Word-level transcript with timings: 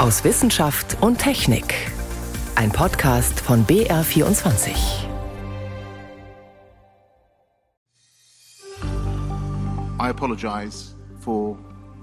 aus 0.00 0.24
Wissenschaft 0.24 0.96
und 1.02 1.18
Technik. 1.18 1.74
Ein 2.54 2.72
Podcast 2.72 3.38
von 3.38 3.66
BR24. 3.66 4.70
I 10.00 10.08
apologize 10.08 10.96
for 11.20 11.58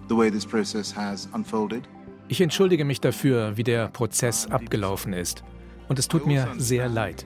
the 0.10 0.16
way 0.16 0.30
this 0.30 0.46
process 0.46 0.96
has 0.96 1.28
unfolded. 1.34 1.86
Ich 2.28 2.40
entschuldige 2.40 2.86
mich 2.86 3.02
dafür, 3.02 3.58
wie 3.58 3.64
der 3.64 3.88
Prozess 3.88 4.46
abgelaufen 4.46 5.14
ist. 5.14 5.44
Und 5.88 5.98
es 5.98 6.08
tut 6.08 6.28
mir 6.28 6.54
sehr 6.58 6.90
leid. 6.90 7.26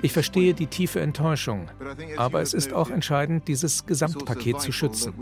Ich 0.00 0.14
verstehe 0.14 0.54
die 0.54 0.68
tiefe 0.68 1.00
Enttäuschung, 1.00 1.68
aber 2.16 2.40
es 2.40 2.54
ist 2.54 2.72
auch 2.72 2.88
entscheidend, 2.88 3.48
dieses 3.48 3.84
Gesamtpaket 3.84 4.62
zu 4.62 4.72
schützen. 4.72 5.12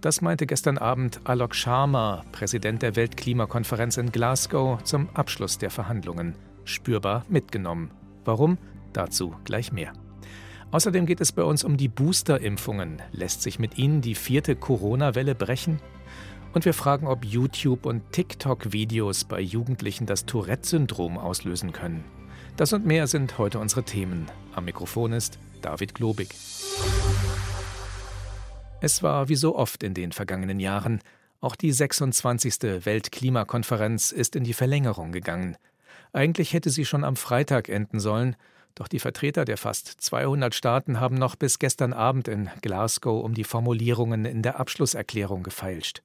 Das 0.00 0.22
meinte 0.22 0.46
gestern 0.46 0.78
Abend 0.78 1.20
Alok 1.24 1.54
Sharma, 1.54 2.24
Präsident 2.32 2.80
der 2.80 2.96
Weltklimakonferenz 2.96 3.98
in 3.98 4.10
Glasgow, 4.10 4.82
zum 4.82 5.10
Abschluss 5.12 5.58
der 5.58 5.70
Verhandlungen. 5.70 6.34
Spürbar 6.64 7.26
mitgenommen. 7.28 7.90
Warum? 8.24 8.56
Dazu 8.94 9.34
gleich 9.44 9.72
mehr. 9.72 9.92
Außerdem 10.70 11.04
geht 11.04 11.20
es 11.20 11.32
bei 11.32 11.42
uns 11.42 11.64
um 11.64 11.76
die 11.76 11.88
Booster-Impfungen. 11.88 13.02
Lässt 13.12 13.42
sich 13.42 13.58
mit 13.58 13.76
ihnen 13.76 14.00
die 14.00 14.14
vierte 14.14 14.56
Corona-Welle 14.56 15.34
brechen? 15.34 15.80
Und 16.54 16.64
wir 16.64 16.74
fragen, 16.74 17.06
ob 17.06 17.26
YouTube 17.26 17.84
und 17.84 18.10
TikTok-Videos 18.12 19.24
bei 19.24 19.40
Jugendlichen 19.40 20.06
das 20.06 20.24
Tourette-Syndrom 20.24 21.18
auslösen 21.18 21.72
können. 21.72 22.04
Das 22.56 22.72
und 22.72 22.86
mehr 22.86 23.06
sind 23.06 23.36
heute 23.36 23.58
unsere 23.58 23.82
Themen. 23.82 24.26
Am 24.54 24.64
Mikrofon 24.64 25.12
ist 25.12 25.38
David 25.60 25.94
Globig. 25.94 26.34
Es 28.82 29.02
war 29.02 29.28
wie 29.28 29.36
so 29.36 29.56
oft 29.56 29.82
in 29.82 29.92
den 29.92 30.10
vergangenen 30.10 30.58
Jahren. 30.58 31.00
Auch 31.42 31.54
die 31.54 31.70
26. 31.70 32.84
Weltklimakonferenz 32.86 34.10
ist 34.10 34.36
in 34.36 34.44
die 34.44 34.54
Verlängerung 34.54 35.12
gegangen. 35.12 35.56
Eigentlich 36.14 36.54
hätte 36.54 36.70
sie 36.70 36.86
schon 36.86 37.04
am 37.04 37.16
Freitag 37.16 37.68
enden 37.68 38.00
sollen, 38.00 38.36
doch 38.74 38.88
die 38.88 38.98
Vertreter 38.98 39.44
der 39.44 39.58
fast 39.58 39.86
200 39.86 40.54
Staaten 40.54 40.98
haben 40.98 41.16
noch 41.16 41.36
bis 41.36 41.58
gestern 41.58 41.92
Abend 41.92 42.26
in 42.26 42.48
Glasgow 42.62 43.22
um 43.22 43.34
die 43.34 43.44
Formulierungen 43.44 44.24
in 44.24 44.42
der 44.42 44.58
Abschlusserklärung 44.58 45.42
gefeilscht. 45.42 46.02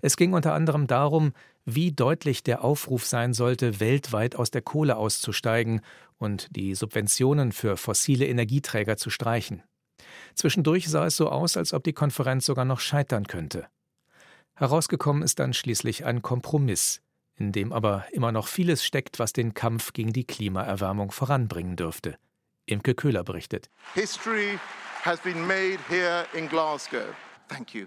Es 0.00 0.16
ging 0.16 0.32
unter 0.32 0.54
anderem 0.54 0.86
darum, 0.86 1.32
wie 1.64 1.90
deutlich 1.90 2.44
der 2.44 2.62
Aufruf 2.62 3.04
sein 3.04 3.32
sollte, 3.32 3.80
weltweit 3.80 4.36
aus 4.36 4.52
der 4.52 4.62
Kohle 4.62 4.96
auszusteigen 4.96 5.80
und 6.18 6.54
die 6.54 6.76
Subventionen 6.76 7.50
für 7.50 7.76
fossile 7.76 8.26
Energieträger 8.26 8.96
zu 8.96 9.10
streichen. 9.10 9.62
Zwischendurch 10.34 10.88
sah 10.88 11.06
es 11.06 11.16
so 11.16 11.28
aus, 11.28 11.56
als 11.56 11.72
ob 11.72 11.84
die 11.84 11.92
Konferenz 11.92 12.46
sogar 12.46 12.64
noch 12.64 12.80
scheitern 12.80 13.26
könnte. 13.26 13.66
Herausgekommen 14.54 15.22
ist 15.22 15.38
dann 15.38 15.54
schließlich 15.54 16.04
ein 16.04 16.22
Kompromiss, 16.22 17.00
in 17.36 17.52
dem 17.52 17.72
aber 17.72 18.06
immer 18.12 18.32
noch 18.32 18.46
vieles 18.46 18.84
steckt, 18.84 19.18
was 19.18 19.32
den 19.32 19.54
Kampf 19.54 19.92
gegen 19.92 20.12
die 20.12 20.24
Klimaerwärmung 20.24 21.10
voranbringen 21.10 21.76
dürfte. 21.76 22.16
Imke 22.66 22.94
Köhler 22.94 23.24
berichtet. 23.24 23.70
History 23.94 24.58
has 25.02 25.20
been 25.20 25.46
made 25.46 25.78
here 25.88 26.26
in 26.34 26.48
Glasgow. 26.48 27.14
Thank 27.48 27.74
you. 27.74 27.86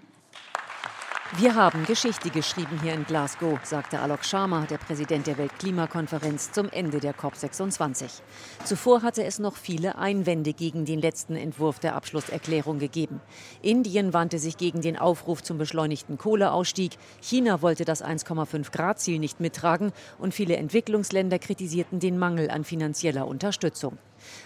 Wir 1.34 1.56
haben 1.56 1.84
Geschichte 1.86 2.30
geschrieben 2.30 2.80
hier 2.82 2.94
in 2.94 3.04
Glasgow, 3.04 3.58
sagte 3.64 3.98
Alok 3.98 4.24
Sharma, 4.24 4.64
der 4.64 4.78
Präsident 4.78 5.26
der 5.26 5.36
Weltklimakonferenz, 5.36 6.52
zum 6.52 6.70
Ende 6.70 7.00
der 7.00 7.16
COP26. 7.16 8.22
Zuvor 8.64 9.02
hatte 9.02 9.24
es 9.24 9.40
noch 9.40 9.56
viele 9.56 9.98
Einwände 9.98 10.52
gegen 10.52 10.84
den 10.84 11.00
letzten 11.00 11.34
Entwurf 11.34 11.80
der 11.80 11.96
Abschlusserklärung 11.96 12.78
gegeben. 12.78 13.20
Indien 13.60 14.14
wandte 14.14 14.38
sich 14.38 14.56
gegen 14.56 14.82
den 14.82 14.96
Aufruf 14.96 15.42
zum 15.42 15.58
beschleunigten 15.58 16.16
Kohleausstieg, 16.16 16.92
China 17.20 17.60
wollte 17.60 17.84
das 17.84 18.04
1,5 18.04 18.70
Grad 18.70 19.00
Ziel 19.00 19.18
nicht 19.18 19.40
mittragen 19.40 19.90
und 20.18 20.32
viele 20.32 20.56
Entwicklungsländer 20.56 21.40
kritisierten 21.40 21.98
den 21.98 22.18
Mangel 22.18 22.50
an 22.50 22.62
finanzieller 22.62 23.26
Unterstützung. 23.26 23.98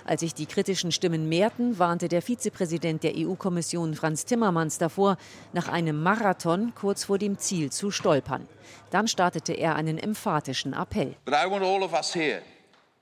Als 0.04 0.20
sich 0.20 0.34
die 0.34 0.46
kritischen 0.46 0.92
Stimmen 0.92 1.28
mehrten, 1.28 1.78
warnte 1.78 2.08
der 2.08 2.22
Vizepräsident 2.22 3.02
der 3.02 3.12
EU-Kommission 3.16 3.94
Franz 3.94 4.24
Timmermans 4.24 4.78
davor, 4.78 5.16
nach 5.52 5.68
einem 5.68 6.02
Marathon 6.02 6.72
kurz 6.74 7.04
vor 7.04 7.18
dem 7.18 7.38
Ziel 7.38 7.70
zu 7.70 7.90
stolpern. 7.90 8.46
Dann 8.90 9.08
startete 9.08 9.52
er 9.52 9.76
einen 9.76 9.98
emphatischen 9.98 10.72
Appell. 10.72 11.16
But 11.24 11.34
I 11.34 11.50
want 11.50 11.62
all 11.62 11.82
of 11.82 11.92
us 11.92 12.14
here, 12.14 12.42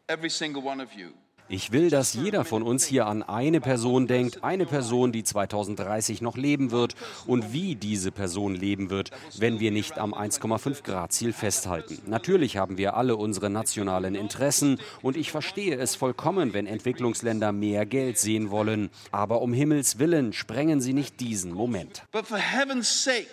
every 0.07 0.31
single 0.31 0.63
one 0.65 0.83
of 0.83 0.93
you, 0.93 1.11
ich 1.49 1.73
will, 1.73 1.91
dass 1.91 2.15
jeder 2.15 2.45
von 2.45 2.63
uns 2.63 2.85
hier 2.85 3.07
an 3.07 3.23
eine 3.23 3.61
Person 3.61 4.07
denkt, 4.07 4.45
eine 4.45 4.67
Person, 4.67 5.13
die 5.13 5.25
2030 5.25 6.21
noch 6.21 6.37
leben 6.37 6.71
wird 6.71 6.95
und 7.27 7.53
wie 7.53 7.75
diese 7.75 8.13
Person 8.13 8.55
leben 8.55 8.91
wird, 8.91 9.11
wenn 9.39 9.59
wir 9.59 9.71
nicht 9.71 9.99
am 9.99 10.13
1,5 10.13 10.83
Grad 10.83 11.13
Ziel 11.13 11.33
festhalten. 11.33 12.01
Natürlich 12.07 12.57
haben 12.57 12.77
wir 12.77 12.97
alle 12.97 13.17
unsere 13.17 13.49
nationalen 13.49 14.15
Interessen 14.15 14.79
und 15.03 15.17
ich 15.17 15.31
verstehe 15.31 15.77
es 15.77 15.95
vollkommen, 15.95 16.53
wenn 16.53 16.67
Entwicklungsländer 16.67 17.53
mehr 17.53 17.87
Geld 17.87 18.19
sehen 18.19 18.51
wollen. 18.51 18.91
Aber 19.11 19.41
um 19.41 19.53
Himmels 19.53 19.99
willen 19.99 20.33
sprengen 20.33 20.81
sie 20.81 20.93
nicht 20.93 21.21
diesen 21.21 21.53
Moment. 21.53 22.03
But 22.13 22.27
for 22.27 22.39
heaven's 22.39 23.05
sake, 23.05 23.29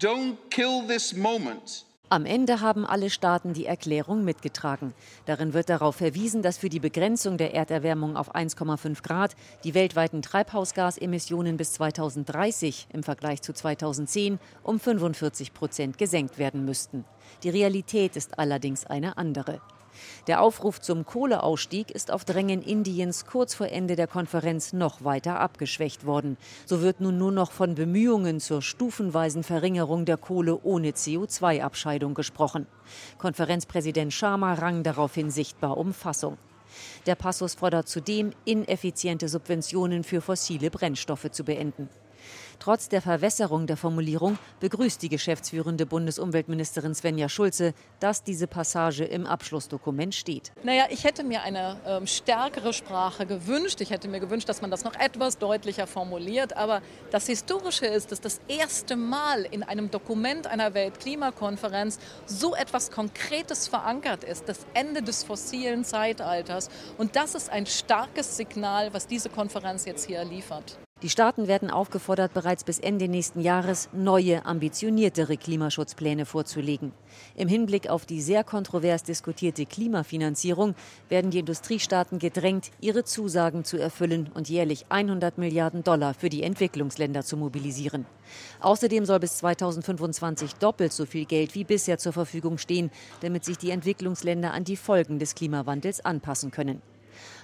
don't 0.00 0.36
kill 0.50 0.82
this 0.88 1.14
moment. 1.14 1.84
Am 2.12 2.26
Ende 2.26 2.60
haben 2.60 2.84
alle 2.84 3.08
Staaten 3.08 3.54
die 3.54 3.64
Erklärung 3.64 4.22
mitgetragen. 4.22 4.92
Darin 5.24 5.54
wird 5.54 5.70
darauf 5.70 5.96
verwiesen, 5.96 6.42
dass 6.42 6.58
für 6.58 6.68
die 6.68 6.78
Begrenzung 6.78 7.38
der 7.38 7.54
Erderwärmung 7.54 8.18
auf 8.18 8.34
1,5 8.34 9.02
Grad 9.02 9.34
die 9.64 9.72
weltweiten 9.72 10.20
Treibhausgasemissionen 10.20 11.56
bis 11.56 11.72
2030 11.72 12.88
im 12.92 13.02
Vergleich 13.02 13.40
zu 13.40 13.54
2010 13.54 14.38
um 14.62 14.78
45 14.78 15.54
Prozent 15.54 15.96
gesenkt 15.96 16.36
werden 16.36 16.66
müssten. 16.66 17.06
Die 17.44 17.48
Realität 17.48 18.14
ist 18.14 18.38
allerdings 18.38 18.84
eine 18.84 19.16
andere. 19.16 19.62
Der 20.26 20.40
Aufruf 20.40 20.80
zum 20.80 21.04
Kohleausstieg 21.04 21.90
ist 21.90 22.10
auf 22.10 22.24
Drängen 22.24 22.62
Indiens 22.62 23.26
kurz 23.26 23.54
vor 23.54 23.68
Ende 23.68 23.96
der 23.96 24.06
Konferenz 24.06 24.72
noch 24.72 25.04
weiter 25.04 25.40
abgeschwächt 25.40 26.06
worden. 26.06 26.36
So 26.66 26.82
wird 26.82 27.00
nun 27.00 27.18
nur 27.18 27.32
noch 27.32 27.52
von 27.52 27.74
Bemühungen 27.74 28.40
zur 28.40 28.62
stufenweisen 28.62 29.42
Verringerung 29.42 30.04
der 30.04 30.16
Kohle 30.16 30.58
ohne 30.62 30.90
CO2-Abscheidung 30.90 32.14
gesprochen. 32.14 32.66
Konferenzpräsident 33.18 34.12
Sharma 34.12 34.54
rang 34.54 34.82
daraufhin 34.82 35.30
sichtbar 35.30 35.76
um 35.76 35.92
Fassung. 35.92 36.38
Der 37.06 37.14
Passus 37.14 37.54
fordert 37.54 37.88
zudem, 37.88 38.32
ineffiziente 38.44 39.28
Subventionen 39.28 40.04
für 40.04 40.20
fossile 40.20 40.70
Brennstoffe 40.70 41.30
zu 41.30 41.44
beenden. 41.44 41.88
Trotz 42.62 42.88
der 42.88 43.02
Verwässerung 43.02 43.66
der 43.66 43.76
Formulierung 43.76 44.38
begrüßt 44.60 45.02
die 45.02 45.08
geschäftsführende 45.08 45.84
Bundesumweltministerin 45.84 46.94
Svenja 46.94 47.28
Schulze, 47.28 47.74
dass 47.98 48.22
diese 48.22 48.46
Passage 48.46 49.02
im 49.02 49.26
Abschlussdokument 49.26 50.14
steht. 50.14 50.52
Naja, 50.62 50.84
ich 50.88 51.02
hätte 51.02 51.24
mir 51.24 51.42
eine 51.42 51.80
ähm, 51.84 52.06
stärkere 52.06 52.72
Sprache 52.72 53.26
gewünscht. 53.26 53.80
Ich 53.80 53.90
hätte 53.90 54.06
mir 54.06 54.20
gewünscht, 54.20 54.48
dass 54.48 54.62
man 54.62 54.70
das 54.70 54.84
noch 54.84 54.94
etwas 54.94 55.38
deutlicher 55.38 55.88
formuliert. 55.88 56.56
Aber 56.56 56.82
das 57.10 57.26
Historische 57.26 57.86
ist, 57.86 58.12
dass 58.12 58.20
das 58.20 58.40
erste 58.46 58.94
Mal 58.94 59.42
in 59.42 59.64
einem 59.64 59.90
Dokument 59.90 60.46
einer 60.46 60.72
Weltklimakonferenz 60.72 61.98
so 62.26 62.54
etwas 62.54 62.92
Konkretes 62.92 63.66
verankert 63.66 64.22
ist, 64.22 64.48
das 64.48 64.66
Ende 64.72 65.02
des 65.02 65.24
fossilen 65.24 65.84
Zeitalters. 65.84 66.68
Und 66.96 67.16
das 67.16 67.34
ist 67.34 67.50
ein 67.50 67.66
starkes 67.66 68.36
Signal, 68.36 68.94
was 68.94 69.08
diese 69.08 69.30
Konferenz 69.30 69.84
jetzt 69.84 70.06
hier 70.06 70.24
liefert. 70.24 70.78
Die 71.02 71.08
Staaten 71.08 71.48
werden 71.48 71.68
aufgefordert, 71.68 72.32
bereits 72.32 72.62
bis 72.62 72.78
Ende 72.78 73.08
nächsten 73.08 73.40
Jahres 73.40 73.88
neue, 73.92 74.46
ambitioniertere 74.46 75.36
Klimaschutzpläne 75.36 76.26
vorzulegen. 76.26 76.92
Im 77.34 77.48
Hinblick 77.48 77.90
auf 77.90 78.06
die 78.06 78.22
sehr 78.22 78.44
kontrovers 78.44 79.02
diskutierte 79.02 79.66
Klimafinanzierung 79.66 80.76
werden 81.08 81.32
die 81.32 81.40
Industriestaaten 81.40 82.20
gedrängt, 82.20 82.70
ihre 82.80 83.02
Zusagen 83.02 83.64
zu 83.64 83.78
erfüllen 83.78 84.30
und 84.32 84.48
jährlich 84.48 84.86
100 84.90 85.38
Milliarden 85.38 85.82
Dollar 85.82 86.14
für 86.14 86.28
die 86.28 86.44
Entwicklungsländer 86.44 87.24
zu 87.24 87.36
mobilisieren. 87.36 88.06
Außerdem 88.60 89.04
soll 89.04 89.18
bis 89.18 89.38
2025 89.38 90.54
doppelt 90.54 90.92
so 90.92 91.04
viel 91.04 91.24
Geld 91.24 91.56
wie 91.56 91.64
bisher 91.64 91.98
zur 91.98 92.12
Verfügung 92.12 92.58
stehen, 92.58 92.92
damit 93.22 93.44
sich 93.44 93.58
die 93.58 93.70
Entwicklungsländer 93.70 94.52
an 94.52 94.62
die 94.62 94.76
Folgen 94.76 95.18
des 95.18 95.34
Klimawandels 95.34 96.04
anpassen 96.04 96.52
können. 96.52 96.80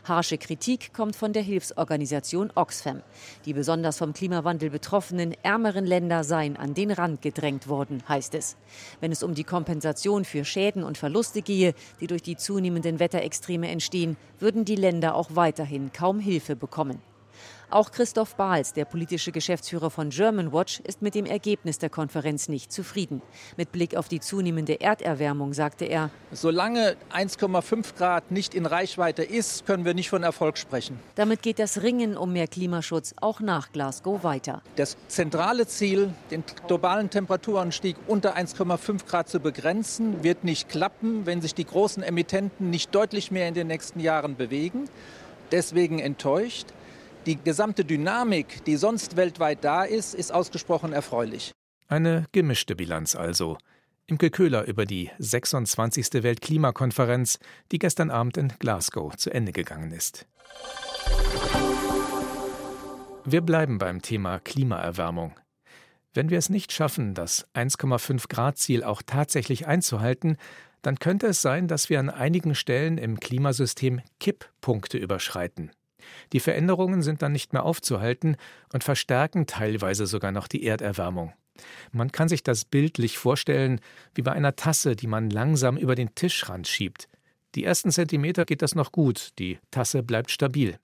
Harsche 0.04 0.38
Kritik 0.38 0.92
kommt 0.92 1.16
von 1.16 1.32
der 1.32 1.42
Hilfsorganisation 1.42 2.50
Oxfam. 2.54 3.02
Die 3.44 3.52
besonders 3.52 3.98
vom 3.98 4.12
Klimawandel 4.12 4.70
betroffenen 4.70 5.34
ärmeren 5.42 5.86
Länder 5.86 6.24
seien 6.24 6.56
an 6.56 6.74
den 6.74 6.90
Rand 6.90 7.22
gedrängt 7.22 7.68
worden, 7.68 8.02
heißt 8.08 8.34
es. 8.34 8.56
Wenn 9.00 9.12
es 9.12 9.22
um 9.22 9.34
die 9.34 9.44
Kompensation 9.44 10.24
für 10.24 10.44
Schäden 10.44 10.84
und 10.84 10.98
Verluste 10.98 11.42
gehe, 11.42 11.74
die 12.00 12.06
durch 12.06 12.22
die 12.22 12.36
zunehmenden 12.36 12.98
Wetterextreme 12.98 13.68
entstehen, 13.68 14.16
würden 14.38 14.64
die 14.64 14.76
Länder 14.76 15.14
auch 15.14 15.30
weiterhin 15.34 15.92
kaum 15.92 16.20
Hilfe 16.20 16.56
bekommen. 16.56 17.00
Auch 17.70 17.90
Christoph 17.90 18.34
Bahls, 18.34 18.72
der 18.72 18.86
politische 18.86 19.30
Geschäftsführer 19.30 19.90
von 19.90 20.08
Germanwatch, 20.08 20.80
ist 20.80 21.02
mit 21.02 21.14
dem 21.14 21.26
Ergebnis 21.26 21.76
der 21.76 21.90
Konferenz 21.90 22.48
nicht 22.48 22.72
zufrieden. 22.72 23.20
Mit 23.58 23.72
Blick 23.72 23.94
auf 23.94 24.08
die 24.08 24.20
zunehmende 24.20 24.80
Erderwärmung 24.80 25.52
sagte 25.52 25.84
er, 25.84 26.08
Solange 26.32 26.96
1,5 27.12 27.94
Grad 27.94 28.30
nicht 28.30 28.54
in 28.54 28.64
Reichweite 28.64 29.22
ist, 29.22 29.66
können 29.66 29.84
wir 29.84 29.92
nicht 29.92 30.08
von 30.08 30.22
Erfolg 30.22 30.56
sprechen. 30.56 30.98
Damit 31.14 31.42
geht 31.42 31.58
das 31.58 31.82
Ringen 31.82 32.16
um 32.16 32.32
mehr 32.32 32.46
Klimaschutz 32.46 33.14
auch 33.20 33.40
nach 33.40 33.70
Glasgow 33.70 34.24
weiter. 34.24 34.62
Das 34.76 34.96
zentrale 35.08 35.66
Ziel, 35.66 36.14
den 36.30 36.44
globalen 36.66 37.10
Temperaturanstieg 37.10 37.96
unter 38.06 38.34
1,5 38.34 39.04
Grad 39.04 39.28
zu 39.28 39.40
begrenzen, 39.40 40.24
wird 40.24 40.42
nicht 40.42 40.70
klappen, 40.70 41.26
wenn 41.26 41.42
sich 41.42 41.54
die 41.54 41.66
großen 41.66 42.02
Emittenten 42.02 42.70
nicht 42.70 42.94
deutlich 42.94 43.30
mehr 43.30 43.46
in 43.46 43.52
den 43.52 43.66
nächsten 43.66 44.00
Jahren 44.00 44.36
bewegen. 44.36 44.88
Deswegen 45.52 45.98
enttäuscht. 45.98 46.68
Die 47.28 47.36
gesamte 47.36 47.84
Dynamik, 47.84 48.64
die 48.64 48.76
sonst 48.76 49.16
weltweit 49.16 49.62
da 49.62 49.84
ist, 49.84 50.14
ist 50.14 50.32
ausgesprochen 50.32 50.94
erfreulich. 50.94 51.52
Eine 51.86 52.24
gemischte 52.32 52.74
Bilanz 52.74 53.14
also. 53.14 53.58
Imke 54.06 54.30
Köhler 54.30 54.64
über 54.64 54.86
die 54.86 55.10
26. 55.18 56.22
Weltklimakonferenz, 56.22 57.38
die 57.70 57.78
gestern 57.78 58.10
Abend 58.10 58.38
in 58.38 58.54
Glasgow 58.58 59.14
zu 59.14 59.28
Ende 59.28 59.52
gegangen 59.52 59.92
ist. 59.92 60.26
Wir 63.26 63.42
bleiben 63.42 63.76
beim 63.76 64.00
Thema 64.00 64.38
Klimaerwärmung. 64.38 65.38
Wenn 66.14 66.30
wir 66.30 66.38
es 66.38 66.48
nicht 66.48 66.72
schaffen, 66.72 67.12
das 67.12 67.46
1,5 67.52 68.30
Grad 68.30 68.56
Ziel 68.56 68.82
auch 68.82 69.02
tatsächlich 69.04 69.66
einzuhalten, 69.66 70.38
dann 70.80 70.98
könnte 70.98 71.26
es 71.26 71.42
sein, 71.42 71.68
dass 71.68 71.90
wir 71.90 72.00
an 72.00 72.08
einigen 72.08 72.54
Stellen 72.54 72.96
im 72.96 73.20
Klimasystem 73.20 74.00
Kipppunkte 74.18 74.96
überschreiten. 74.96 75.72
Die 76.32 76.40
Veränderungen 76.40 77.02
sind 77.02 77.22
dann 77.22 77.32
nicht 77.32 77.52
mehr 77.52 77.64
aufzuhalten 77.64 78.36
und 78.72 78.84
verstärken 78.84 79.46
teilweise 79.46 80.06
sogar 80.06 80.32
noch 80.32 80.48
die 80.48 80.64
Erderwärmung. 80.64 81.32
Man 81.92 82.12
kann 82.12 82.28
sich 82.28 82.42
das 82.42 82.64
bildlich 82.64 83.18
vorstellen 83.18 83.80
wie 84.14 84.22
bei 84.22 84.32
einer 84.32 84.56
Tasse, 84.56 84.94
die 84.94 85.06
man 85.06 85.30
langsam 85.30 85.76
über 85.76 85.94
den 85.94 86.14
Tischrand 86.14 86.68
schiebt. 86.68 87.08
Die 87.54 87.64
ersten 87.64 87.90
Zentimeter 87.90 88.44
geht 88.44 88.62
das 88.62 88.74
noch 88.74 88.92
gut, 88.92 89.30
die 89.38 89.58
Tasse 89.70 90.02
bleibt 90.02 90.30
stabil. 90.30 90.78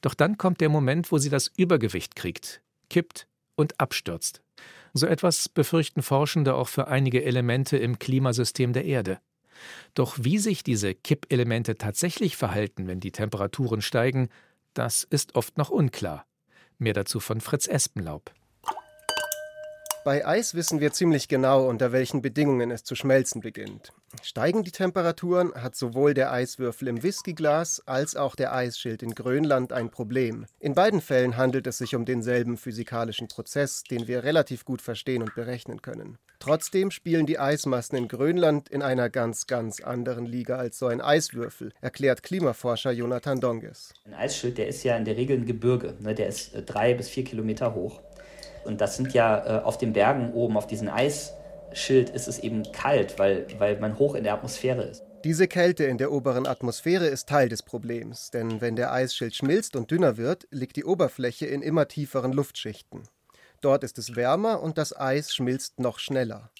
Doch 0.00 0.14
dann 0.14 0.38
kommt 0.38 0.60
der 0.60 0.68
Moment, 0.68 1.12
wo 1.12 1.18
sie 1.18 1.28
das 1.28 1.50
Übergewicht 1.56 2.16
kriegt, 2.16 2.62
kippt 2.88 3.26
und 3.54 3.78
abstürzt. 3.78 4.42
So 4.94 5.06
etwas 5.06 5.48
befürchten 5.48 6.02
Forschende 6.02 6.54
auch 6.54 6.68
für 6.68 6.88
einige 6.88 7.22
Elemente 7.22 7.76
im 7.76 7.98
Klimasystem 7.98 8.72
der 8.72 8.86
Erde. 8.86 9.18
Doch 9.94 10.16
wie 10.20 10.38
sich 10.38 10.62
diese 10.62 10.94
Kippelemente 10.94 11.76
tatsächlich 11.76 12.36
verhalten, 12.36 12.86
wenn 12.86 13.00
die 13.00 13.12
Temperaturen 13.12 13.82
steigen, 13.82 14.28
das 14.78 15.04
ist 15.04 15.34
oft 15.34 15.56
noch 15.58 15.70
unklar. 15.70 16.26
Mehr 16.78 16.92
dazu 16.92 17.20
von 17.20 17.40
Fritz 17.40 17.66
Espenlaub. 17.66 18.32
Bei 20.06 20.24
Eis 20.24 20.54
wissen 20.54 20.78
wir 20.78 20.92
ziemlich 20.92 21.26
genau, 21.26 21.68
unter 21.68 21.90
welchen 21.90 22.22
Bedingungen 22.22 22.70
es 22.70 22.84
zu 22.84 22.94
schmelzen 22.94 23.40
beginnt. 23.40 23.92
Steigen 24.22 24.62
die 24.62 24.70
Temperaturen, 24.70 25.52
hat 25.56 25.74
sowohl 25.74 26.14
der 26.14 26.30
Eiswürfel 26.30 26.86
im 26.86 27.02
Whiskyglas 27.02 27.82
als 27.86 28.14
auch 28.14 28.36
der 28.36 28.54
Eisschild 28.54 29.02
in 29.02 29.16
Grönland 29.16 29.72
ein 29.72 29.90
Problem. 29.90 30.46
In 30.60 30.74
beiden 30.74 31.00
Fällen 31.00 31.36
handelt 31.36 31.66
es 31.66 31.78
sich 31.78 31.96
um 31.96 32.04
denselben 32.04 32.56
physikalischen 32.56 33.26
Prozess, 33.26 33.82
den 33.82 34.06
wir 34.06 34.22
relativ 34.22 34.64
gut 34.64 34.80
verstehen 34.80 35.24
und 35.24 35.34
berechnen 35.34 35.82
können. 35.82 36.18
Trotzdem 36.38 36.92
spielen 36.92 37.26
die 37.26 37.40
Eismassen 37.40 37.96
in 37.96 38.06
Grönland 38.06 38.68
in 38.68 38.82
einer 38.82 39.10
ganz, 39.10 39.48
ganz 39.48 39.80
anderen 39.80 40.24
Liga 40.24 40.54
als 40.54 40.78
so 40.78 40.86
ein 40.86 41.00
Eiswürfel, 41.00 41.72
erklärt 41.80 42.22
Klimaforscher 42.22 42.92
Jonathan 42.92 43.40
Donges. 43.40 43.92
Ein 44.04 44.14
Eisschild, 44.14 44.56
der 44.58 44.68
ist 44.68 44.84
ja 44.84 44.96
in 44.96 45.04
der 45.04 45.16
Regel 45.16 45.38
ein 45.38 45.46
Gebirge, 45.46 45.96
ne? 45.98 46.14
der 46.14 46.28
ist 46.28 46.54
äh, 46.54 46.62
drei 46.62 46.94
bis 46.94 47.08
vier 47.08 47.24
Kilometer 47.24 47.74
hoch. 47.74 48.00
Und 48.66 48.80
das 48.80 48.96
sind 48.96 49.14
ja 49.14 49.60
äh, 49.60 49.62
auf 49.62 49.78
den 49.78 49.92
Bergen 49.92 50.32
oben, 50.32 50.56
auf 50.56 50.66
diesem 50.66 50.88
Eisschild 50.88 52.10
ist 52.10 52.28
es 52.28 52.38
eben 52.38 52.70
kalt, 52.72 53.18
weil, 53.18 53.46
weil 53.58 53.78
man 53.78 53.98
hoch 53.98 54.14
in 54.14 54.24
der 54.24 54.34
Atmosphäre 54.34 54.82
ist. 54.82 55.02
Diese 55.24 55.48
Kälte 55.48 55.84
in 55.84 55.98
der 55.98 56.12
oberen 56.12 56.46
Atmosphäre 56.46 57.06
ist 57.06 57.28
Teil 57.28 57.48
des 57.48 57.62
Problems, 57.62 58.30
denn 58.30 58.60
wenn 58.60 58.76
der 58.76 58.92
Eisschild 58.92 59.34
schmilzt 59.34 59.74
und 59.74 59.90
dünner 59.90 60.16
wird, 60.16 60.46
liegt 60.50 60.76
die 60.76 60.84
Oberfläche 60.84 61.46
in 61.46 61.62
immer 61.62 61.88
tieferen 61.88 62.32
Luftschichten. 62.32 63.08
Dort 63.60 63.82
ist 63.82 63.98
es 63.98 64.14
wärmer 64.14 64.62
und 64.62 64.78
das 64.78 64.96
Eis 64.96 65.34
schmilzt 65.34 65.80
noch 65.80 65.98
schneller. 65.98 66.50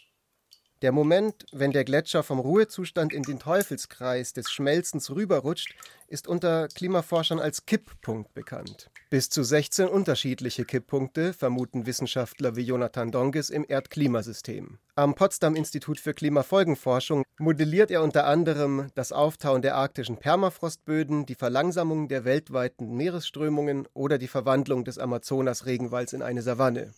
Der 0.82 0.92
Moment, 0.92 1.46
wenn 1.52 1.72
der 1.72 1.84
Gletscher 1.84 2.22
vom 2.22 2.38
Ruhezustand 2.38 3.14
in 3.14 3.22
den 3.22 3.38
Teufelskreis 3.38 4.34
des 4.34 4.50
Schmelzens 4.50 5.10
rüberrutscht, 5.10 5.74
ist 6.06 6.28
unter 6.28 6.68
Klimaforschern 6.68 7.38
als 7.38 7.64
Kipppunkt 7.64 8.34
bekannt. 8.34 8.90
Bis 9.08 9.30
zu 9.30 9.42
16 9.42 9.88
unterschiedliche 9.88 10.66
Kipppunkte 10.66 11.32
vermuten 11.32 11.86
Wissenschaftler 11.86 12.56
wie 12.56 12.62
Jonathan 12.62 13.10
Donges 13.10 13.48
im 13.48 13.64
Erdklimasystem. 13.66 14.78
Am 14.96 15.14
Potsdam 15.14 15.54
Institut 15.54 15.98
für 15.98 16.12
Klimafolgenforschung 16.12 17.24
modelliert 17.38 17.90
er 17.90 18.02
unter 18.02 18.26
anderem 18.26 18.88
das 18.94 19.12
Auftauen 19.12 19.62
der 19.62 19.76
arktischen 19.76 20.18
Permafrostböden, 20.18 21.24
die 21.24 21.36
Verlangsamung 21.36 22.08
der 22.08 22.26
weltweiten 22.26 22.94
Meeresströmungen 22.94 23.88
oder 23.94 24.18
die 24.18 24.28
Verwandlung 24.28 24.84
des 24.84 24.98
Amazonas-Regenwalds 24.98 26.12
in 26.12 26.20
eine 26.20 26.42
Savanne. 26.42 26.92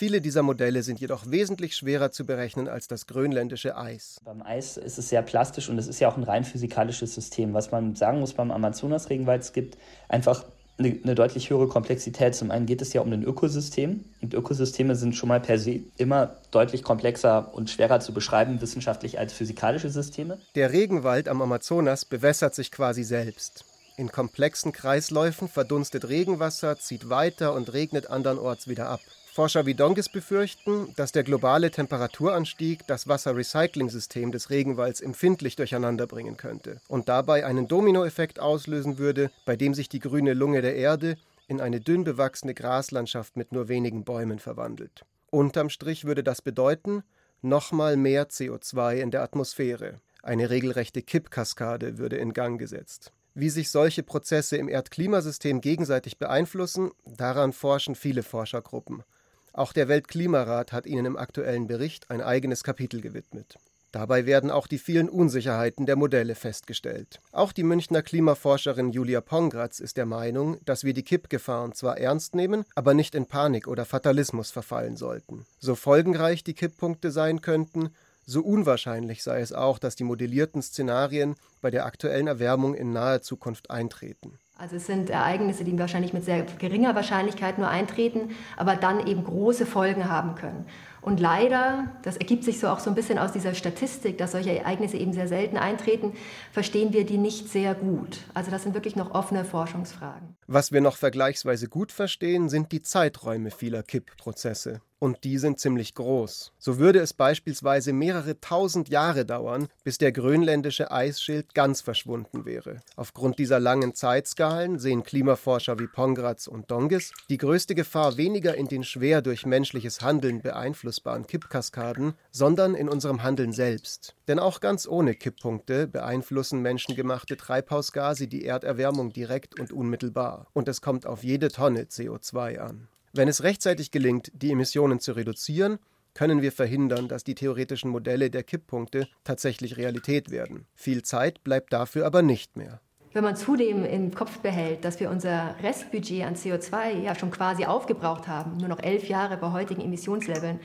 Viele 0.00 0.22
dieser 0.22 0.42
Modelle 0.42 0.82
sind 0.82 0.98
jedoch 0.98 1.30
wesentlich 1.30 1.76
schwerer 1.76 2.10
zu 2.10 2.24
berechnen 2.24 2.68
als 2.68 2.88
das 2.88 3.06
grönländische 3.06 3.76
Eis. 3.76 4.18
Beim 4.24 4.40
Eis 4.40 4.78
ist 4.78 4.96
es 4.96 5.10
sehr 5.10 5.20
plastisch 5.20 5.68
und 5.68 5.76
es 5.76 5.86
ist 5.86 6.00
ja 6.00 6.08
auch 6.08 6.16
ein 6.16 6.22
rein 6.22 6.42
physikalisches 6.42 7.14
System. 7.14 7.52
Was 7.52 7.70
man 7.70 7.94
sagen 7.96 8.18
muss 8.18 8.32
beim 8.32 8.50
Amazonas-Regenwald, 8.50 9.42
es 9.42 9.52
gibt 9.52 9.76
einfach 10.08 10.46
eine, 10.78 10.98
eine, 11.04 11.14
deutlich 11.14 11.50
höhere 11.50 11.68
Komplexität. 11.68 12.34
Zum 12.34 12.50
einen 12.50 12.64
geht 12.64 12.80
es 12.80 12.94
ja 12.94 13.02
um 13.02 13.12
ein 13.12 13.22
Ökosystem 13.22 14.06
und 14.22 14.32
Ökosysteme 14.32 14.96
sind 14.96 15.16
schon 15.16 15.28
mal 15.28 15.38
per 15.38 15.58
se 15.58 15.80
immer 15.98 16.34
deutlich 16.50 16.82
komplexer 16.82 17.52
und 17.52 17.68
schwerer 17.68 18.00
zu 18.00 18.14
beschreiben 18.14 18.62
wissenschaftlich 18.62 19.18
als 19.18 19.34
physikalische 19.34 19.90
Systeme. 19.90 20.38
Der 20.54 20.72
Regenwald 20.72 21.28
am 21.28 21.42
Amazonas 21.42 22.06
bewässert 22.06 22.54
sich 22.54 22.72
quasi 22.72 23.04
selbst. 23.04 23.66
In 23.98 24.10
komplexen 24.10 24.72
Kreisläufen 24.72 25.46
verdunstet 25.46 26.08
Regenwasser, 26.08 26.78
zieht 26.78 27.10
weiter 27.10 27.52
und 27.52 27.74
regnet 27.74 28.08
andernorts 28.08 28.66
wieder 28.66 28.88
ab. 28.88 29.00
Forscher 29.32 29.64
wie 29.64 29.74
Donges 29.74 30.08
befürchten, 30.08 30.92
dass 30.96 31.12
der 31.12 31.22
globale 31.22 31.70
Temperaturanstieg 31.70 32.84
das 32.88 33.06
Wasserrecycling-System 33.06 34.32
des 34.32 34.50
Regenwalds 34.50 35.00
empfindlich 35.00 35.54
durcheinanderbringen 35.54 36.36
könnte 36.36 36.80
und 36.88 37.08
dabei 37.08 37.46
einen 37.46 37.68
Dominoeffekt 37.68 38.40
auslösen 38.40 38.98
würde, 38.98 39.30
bei 39.44 39.54
dem 39.54 39.72
sich 39.72 39.88
die 39.88 40.00
grüne 40.00 40.34
Lunge 40.34 40.62
der 40.62 40.74
Erde 40.74 41.16
in 41.46 41.60
eine 41.60 41.80
dünn 41.80 42.02
bewachsene 42.02 42.54
Graslandschaft 42.54 43.36
mit 43.36 43.52
nur 43.52 43.68
wenigen 43.68 44.04
Bäumen 44.04 44.40
verwandelt. 44.40 45.04
Unterm 45.30 45.70
Strich 45.70 46.04
würde 46.04 46.24
das 46.24 46.42
bedeuten, 46.42 47.04
nochmal 47.40 47.96
mehr 47.96 48.28
CO2 48.28 48.96
in 48.96 49.12
der 49.12 49.22
Atmosphäre. 49.22 50.00
Eine 50.24 50.50
regelrechte 50.50 51.02
Kippkaskade 51.02 51.98
würde 51.98 52.16
in 52.16 52.32
Gang 52.32 52.58
gesetzt. 52.58 53.12
Wie 53.34 53.48
sich 53.48 53.70
solche 53.70 54.02
Prozesse 54.02 54.56
im 54.56 54.68
Erdklimasystem 54.68 55.60
gegenseitig 55.60 56.18
beeinflussen, 56.18 56.90
daran 57.06 57.52
forschen 57.52 57.94
viele 57.94 58.24
Forschergruppen. 58.24 59.04
Auch 59.52 59.72
der 59.72 59.88
Weltklimarat 59.88 60.72
hat 60.72 60.86
ihnen 60.86 61.06
im 61.06 61.16
aktuellen 61.16 61.66
Bericht 61.66 62.10
ein 62.10 62.20
eigenes 62.20 62.62
Kapitel 62.62 63.00
gewidmet. 63.00 63.58
Dabei 63.92 64.24
werden 64.24 64.52
auch 64.52 64.68
die 64.68 64.78
vielen 64.78 65.08
Unsicherheiten 65.08 65.84
der 65.84 65.96
Modelle 65.96 66.36
festgestellt. 66.36 67.20
Auch 67.32 67.50
die 67.50 67.64
Münchner 67.64 68.02
Klimaforscherin 68.02 68.92
Julia 68.92 69.20
Pongratz 69.20 69.80
ist 69.80 69.96
der 69.96 70.06
Meinung, 70.06 70.58
dass 70.64 70.84
wir 70.84 70.94
die 70.94 71.02
Kippgefahren 71.02 71.72
zwar 71.72 71.98
ernst 71.98 72.36
nehmen, 72.36 72.64
aber 72.76 72.94
nicht 72.94 73.16
in 73.16 73.26
Panik 73.26 73.66
oder 73.66 73.84
Fatalismus 73.84 74.52
verfallen 74.52 74.96
sollten. 74.96 75.44
So 75.58 75.74
folgenreich 75.74 76.44
die 76.44 76.54
Kipppunkte 76.54 77.10
sein 77.10 77.40
könnten, 77.40 77.90
so 78.26 78.42
unwahrscheinlich 78.42 79.24
sei 79.24 79.40
es 79.40 79.52
auch, 79.52 79.80
dass 79.80 79.96
die 79.96 80.04
modellierten 80.04 80.62
Szenarien 80.62 81.34
bei 81.60 81.72
der 81.72 81.84
aktuellen 81.84 82.28
Erwärmung 82.28 82.74
in 82.74 82.92
naher 82.92 83.22
Zukunft 83.22 83.72
eintreten. 83.72 84.38
Also 84.60 84.76
es 84.76 84.84
sind 84.84 85.08
Ereignisse, 85.08 85.64
die 85.64 85.78
wahrscheinlich 85.78 86.12
mit 86.12 86.22
sehr 86.22 86.42
geringer 86.42 86.94
Wahrscheinlichkeit 86.94 87.56
nur 87.56 87.68
eintreten, 87.68 88.32
aber 88.58 88.76
dann 88.76 89.06
eben 89.06 89.24
große 89.24 89.64
Folgen 89.64 90.10
haben 90.10 90.34
können. 90.34 90.66
Und 91.00 91.18
leider, 91.18 91.90
das 92.02 92.18
ergibt 92.18 92.44
sich 92.44 92.60
so 92.60 92.68
auch 92.68 92.78
so 92.78 92.90
ein 92.90 92.94
bisschen 92.94 93.18
aus 93.18 93.32
dieser 93.32 93.54
Statistik, 93.54 94.18
dass 94.18 94.32
solche 94.32 94.58
Ereignisse 94.58 94.98
eben 94.98 95.14
sehr 95.14 95.28
selten 95.28 95.56
eintreten, 95.56 96.12
verstehen 96.52 96.92
wir 96.92 97.06
die 97.06 97.16
nicht 97.16 97.48
sehr 97.48 97.74
gut. 97.74 98.18
Also 98.34 98.50
das 98.50 98.62
sind 98.64 98.74
wirklich 98.74 98.96
noch 98.96 99.14
offene 99.14 99.46
Forschungsfragen. 99.46 100.36
Was 100.46 100.72
wir 100.72 100.82
noch 100.82 100.98
vergleichsweise 100.98 101.68
gut 101.68 101.90
verstehen, 101.90 102.50
sind 102.50 102.70
die 102.70 102.82
Zeiträume 102.82 103.50
vieler 103.50 103.82
Kippprozesse. 103.82 104.82
Und 105.00 105.24
die 105.24 105.38
sind 105.38 105.58
ziemlich 105.58 105.94
groß. 105.94 106.52
So 106.58 106.78
würde 106.78 106.98
es 107.00 107.14
beispielsweise 107.14 107.94
mehrere 107.94 108.38
tausend 108.38 108.90
Jahre 108.90 109.24
dauern, 109.24 109.68
bis 109.82 109.96
der 109.96 110.12
grönländische 110.12 110.92
Eisschild 110.92 111.54
ganz 111.54 111.80
verschwunden 111.80 112.44
wäre. 112.44 112.82
Aufgrund 112.96 113.38
dieser 113.38 113.58
langen 113.60 113.94
Zeitskalen 113.94 114.78
sehen 114.78 115.02
Klimaforscher 115.02 115.78
wie 115.78 115.86
Pongratz 115.86 116.46
und 116.46 116.70
Dongis 116.70 117.14
die 117.30 117.38
größte 117.38 117.74
Gefahr 117.74 118.18
weniger 118.18 118.54
in 118.54 118.68
den 118.68 118.84
schwer 118.84 119.22
durch 119.22 119.46
menschliches 119.46 120.02
Handeln 120.02 120.42
beeinflussbaren 120.42 121.26
Kippkaskaden, 121.26 122.12
sondern 122.30 122.74
in 122.74 122.90
unserem 122.90 123.22
Handeln 123.22 123.54
selbst. 123.54 124.14
Denn 124.28 124.38
auch 124.38 124.60
ganz 124.60 124.86
ohne 124.86 125.14
Kipppunkte 125.14 125.88
beeinflussen 125.88 126.60
menschengemachte 126.60 127.38
Treibhausgase 127.38 128.28
die 128.28 128.44
Erderwärmung 128.44 129.14
direkt 129.14 129.58
und 129.58 129.72
unmittelbar. 129.72 130.48
Und 130.52 130.68
es 130.68 130.82
kommt 130.82 131.06
auf 131.06 131.24
jede 131.24 131.48
Tonne 131.48 131.84
CO2 131.84 132.58
an. 132.58 132.88
Wenn 133.12 133.26
es 133.26 133.42
rechtzeitig 133.42 133.90
gelingt, 133.90 134.30
die 134.34 134.52
Emissionen 134.52 135.00
zu 135.00 135.12
reduzieren, 135.12 135.78
können 136.14 136.42
wir 136.42 136.52
verhindern, 136.52 137.08
dass 137.08 137.24
die 137.24 137.34
theoretischen 137.34 137.90
Modelle 137.90 138.30
der 138.30 138.44
Kipppunkte 138.44 139.08
tatsächlich 139.24 139.76
Realität 139.76 140.30
werden. 140.30 140.66
Viel 140.74 141.02
Zeit 141.02 141.42
bleibt 141.42 141.72
dafür 141.72 142.06
aber 142.06 142.22
nicht 142.22 142.56
mehr. 142.56 142.80
Wenn 143.12 143.24
man 143.24 143.34
zudem 143.34 143.84
im 143.84 144.14
Kopf 144.14 144.38
behält, 144.38 144.84
dass 144.84 145.00
wir 145.00 145.10
unser 145.10 145.56
Restbudget 145.60 146.24
an 146.24 146.36
CO2 146.36 147.02
ja 147.02 147.16
schon 147.16 147.32
quasi 147.32 147.64
aufgebraucht 147.64 148.28
haben, 148.28 148.58
nur 148.58 148.68
noch 148.68 148.80
elf 148.80 149.08
Jahre 149.08 149.36
bei 149.36 149.50
heutigen 149.50 149.80
Emissionsleveln, 149.80 150.60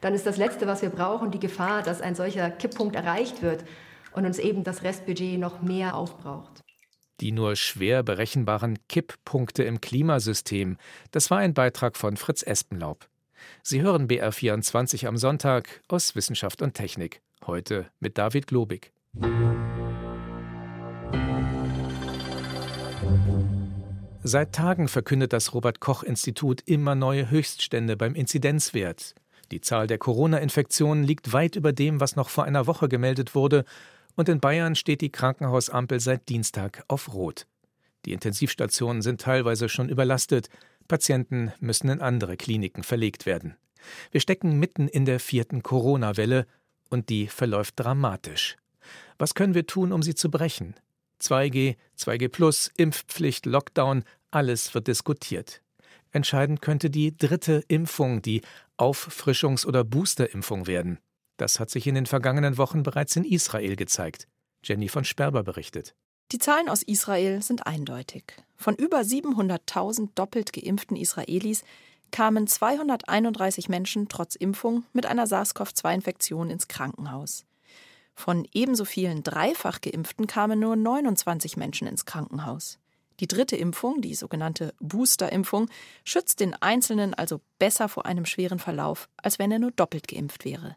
dann 0.00 0.14
ist 0.14 0.24
das 0.24 0.38
Letzte, 0.38 0.66
was 0.66 0.80
wir 0.80 0.88
brauchen, 0.88 1.30
die 1.30 1.38
Gefahr, 1.38 1.82
dass 1.82 2.00
ein 2.00 2.14
solcher 2.14 2.50
Kipppunkt 2.50 2.96
erreicht 2.96 3.42
wird 3.42 3.64
und 4.12 4.24
uns 4.24 4.38
eben 4.38 4.64
das 4.64 4.82
Restbudget 4.82 5.38
noch 5.38 5.60
mehr 5.60 5.94
aufbraucht. 5.94 6.62
Die 7.20 7.32
nur 7.32 7.54
schwer 7.54 8.02
berechenbaren 8.02 8.78
Kipppunkte 8.88 9.62
im 9.62 9.82
Klimasystem, 9.82 10.78
das 11.10 11.30
war 11.30 11.38
ein 11.38 11.52
Beitrag 11.52 11.98
von 11.98 12.16
Fritz 12.16 12.42
Espenlaub. 12.42 13.08
Sie 13.62 13.82
hören 13.82 14.08
BR24 14.08 15.06
am 15.06 15.18
Sonntag 15.18 15.82
aus 15.88 16.16
Wissenschaft 16.16 16.62
und 16.62 16.72
Technik. 16.72 17.20
Heute 17.46 17.90
mit 18.00 18.16
David 18.16 18.46
Globig. 18.46 18.92
Seit 24.22 24.54
Tagen 24.54 24.88
verkündet 24.88 25.34
das 25.34 25.52
Robert 25.52 25.80
Koch 25.80 26.02
Institut 26.02 26.62
immer 26.64 26.94
neue 26.94 27.30
Höchststände 27.30 27.98
beim 27.98 28.14
Inzidenzwert. 28.14 29.14
Die 29.50 29.60
Zahl 29.60 29.86
der 29.86 29.98
Corona-Infektionen 29.98 31.04
liegt 31.04 31.34
weit 31.34 31.56
über 31.56 31.72
dem, 31.72 32.00
was 32.00 32.16
noch 32.16 32.30
vor 32.30 32.44
einer 32.44 32.66
Woche 32.66 32.88
gemeldet 32.88 33.34
wurde, 33.34 33.64
und 34.16 34.28
in 34.28 34.40
Bayern 34.40 34.74
steht 34.74 35.00
die 35.00 35.12
Krankenhausampel 35.12 36.00
seit 36.00 36.28
Dienstag 36.28 36.84
auf 36.88 37.12
Rot. 37.12 37.46
Die 38.04 38.12
Intensivstationen 38.12 39.02
sind 39.02 39.20
teilweise 39.20 39.68
schon 39.68 39.88
überlastet, 39.88 40.48
Patienten 40.88 41.52
müssen 41.60 41.88
in 41.88 42.00
andere 42.00 42.36
Kliniken 42.36 42.82
verlegt 42.82 43.26
werden. 43.26 43.56
Wir 44.10 44.20
stecken 44.20 44.58
mitten 44.58 44.88
in 44.88 45.04
der 45.04 45.20
vierten 45.20 45.62
Corona-Welle 45.62 46.46
und 46.88 47.08
die 47.08 47.28
verläuft 47.28 47.74
dramatisch. 47.78 48.56
Was 49.18 49.34
können 49.34 49.54
wir 49.54 49.66
tun, 49.66 49.92
um 49.92 50.02
sie 50.02 50.14
zu 50.14 50.30
brechen? 50.30 50.74
2G, 51.20 51.76
2G, 51.98 52.70
Impfpflicht, 52.76 53.46
Lockdown, 53.46 54.04
alles 54.30 54.74
wird 54.74 54.88
diskutiert. 54.88 55.62
Entscheidend 56.12 56.60
könnte 56.60 56.90
die 56.90 57.16
dritte 57.16 57.62
Impfung, 57.68 58.22
die 58.22 58.42
Auffrischungs- 58.78 59.66
oder 59.66 59.84
Boosterimpfung 59.84 60.66
werden. 60.66 60.98
Das 61.40 61.58
hat 61.58 61.70
sich 61.70 61.86
in 61.86 61.94
den 61.94 62.04
vergangenen 62.04 62.58
Wochen 62.58 62.82
bereits 62.82 63.16
in 63.16 63.24
Israel 63.24 63.74
gezeigt. 63.74 64.28
Jenny 64.62 64.88
von 64.88 65.04
Sperber 65.04 65.42
berichtet. 65.42 65.94
Die 66.32 66.38
Zahlen 66.38 66.68
aus 66.68 66.82
Israel 66.82 67.40
sind 67.40 67.66
eindeutig. 67.66 68.24
Von 68.56 68.74
über 68.74 68.98
700.000 69.00 70.10
doppelt 70.14 70.52
geimpften 70.52 70.98
Israelis 70.98 71.64
kamen 72.10 72.46
231 72.46 73.70
Menschen 73.70 74.08
trotz 74.08 74.34
Impfung 74.34 74.84
mit 74.92 75.06
einer 75.06 75.26
SARS-CoV-2-Infektion 75.26 76.50
ins 76.50 76.68
Krankenhaus. 76.68 77.46
Von 78.14 78.46
ebenso 78.52 78.84
vielen 78.84 79.22
dreifach 79.22 79.80
geimpften 79.80 80.26
kamen 80.26 80.60
nur 80.60 80.76
29 80.76 81.56
Menschen 81.56 81.88
ins 81.88 82.04
Krankenhaus. 82.04 82.78
Die 83.18 83.28
dritte 83.28 83.56
Impfung, 83.56 84.02
die 84.02 84.14
sogenannte 84.14 84.74
Boosterimpfung, 84.80 85.70
schützt 86.04 86.40
den 86.40 86.52
Einzelnen 86.60 87.14
also 87.14 87.40
besser 87.58 87.88
vor 87.88 88.04
einem 88.04 88.26
schweren 88.26 88.58
Verlauf, 88.58 89.08
als 89.16 89.38
wenn 89.38 89.50
er 89.50 89.58
nur 89.58 89.70
doppelt 89.70 90.06
geimpft 90.06 90.44
wäre. 90.44 90.76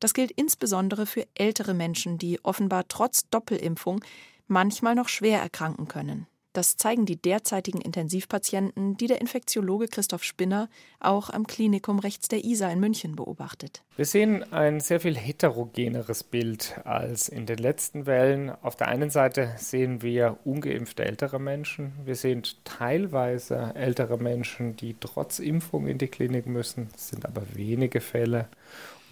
Das 0.00 0.14
gilt 0.14 0.30
insbesondere 0.32 1.06
für 1.06 1.26
ältere 1.34 1.74
Menschen, 1.74 2.18
die 2.18 2.44
offenbar 2.44 2.88
trotz 2.88 3.28
Doppelimpfung 3.30 4.04
manchmal 4.46 4.94
noch 4.94 5.08
schwer 5.08 5.40
erkranken 5.40 5.88
können. 5.88 6.26
Das 6.52 6.76
zeigen 6.76 7.06
die 7.06 7.16
derzeitigen 7.16 7.80
Intensivpatienten, 7.80 8.98
die 8.98 9.06
der 9.06 9.22
Infektiologe 9.22 9.88
Christoph 9.88 10.22
Spinner 10.22 10.68
auch 11.00 11.30
am 11.30 11.46
Klinikum 11.46 11.98
rechts 11.98 12.28
der 12.28 12.44
Isar 12.44 12.70
in 12.70 12.78
München 12.78 13.16
beobachtet. 13.16 13.82
Wir 13.96 14.04
sehen 14.04 14.52
ein 14.52 14.80
sehr 14.80 15.00
viel 15.00 15.16
heterogeneres 15.16 16.24
Bild 16.24 16.78
als 16.84 17.30
in 17.30 17.46
den 17.46 17.56
letzten 17.56 18.04
Wellen. 18.04 18.50
Auf 18.50 18.76
der 18.76 18.88
einen 18.88 19.08
Seite 19.08 19.54
sehen 19.56 20.02
wir 20.02 20.38
ungeimpfte 20.44 21.06
ältere 21.06 21.38
Menschen. 21.38 21.92
Wir 22.04 22.16
sehen 22.16 22.42
teilweise 22.64 23.72
ältere 23.74 24.18
Menschen, 24.18 24.76
die 24.76 24.94
trotz 25.00 25.38
Impfung 25.38 25.86
in 25.86 25.96
die 25.96 26.08
Klinik 26.08 26.46
müssen. 26.46 26.88
Es 26.94 27.08
sind 27.08 27.24
aber 27.24 27.42
wenige 27.54 28.02
Fälle. 28.02 28.48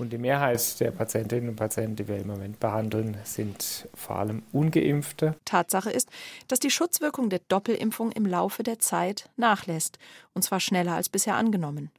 Und 0.01 0.15
die 0.15 0.19
Mehrheit 0.19 0.81
der 0.81 0.93
Patientinnen 0.93 1.51
und 1.51 1.57
Patienten, 1.57 1.97
die 1.97 2.09
wir 2.09 2.17
im 2.17 2.27
Moment 2.27 2.59
behandeln, 2.59 3.19
sind 3.25 3.87
vor 3.95 4.17
allem 4.17 4.43
ungeimpfte. 4.51 5.35
Tatsache 5.45 5.91
ist, 5.91 6.09
dass 6.49 6.59
die 6.59 6.71
Schutzwirkung 6.71 7.29
der 7.29 7.41
Doppelimpfung 7.49 8.11
im 8.11 8.25
Laufe 8.25 8.63
der 8.63 8.79
Zeit 8.79 9.29
nachlässt, 9.37 9.99
und 10.33 10.41
zwar 10.41 10.59
schneller 10.59 10.95
als 10.95 11.11
bisher 11.11 11.35
angenommen. 11.35 11.91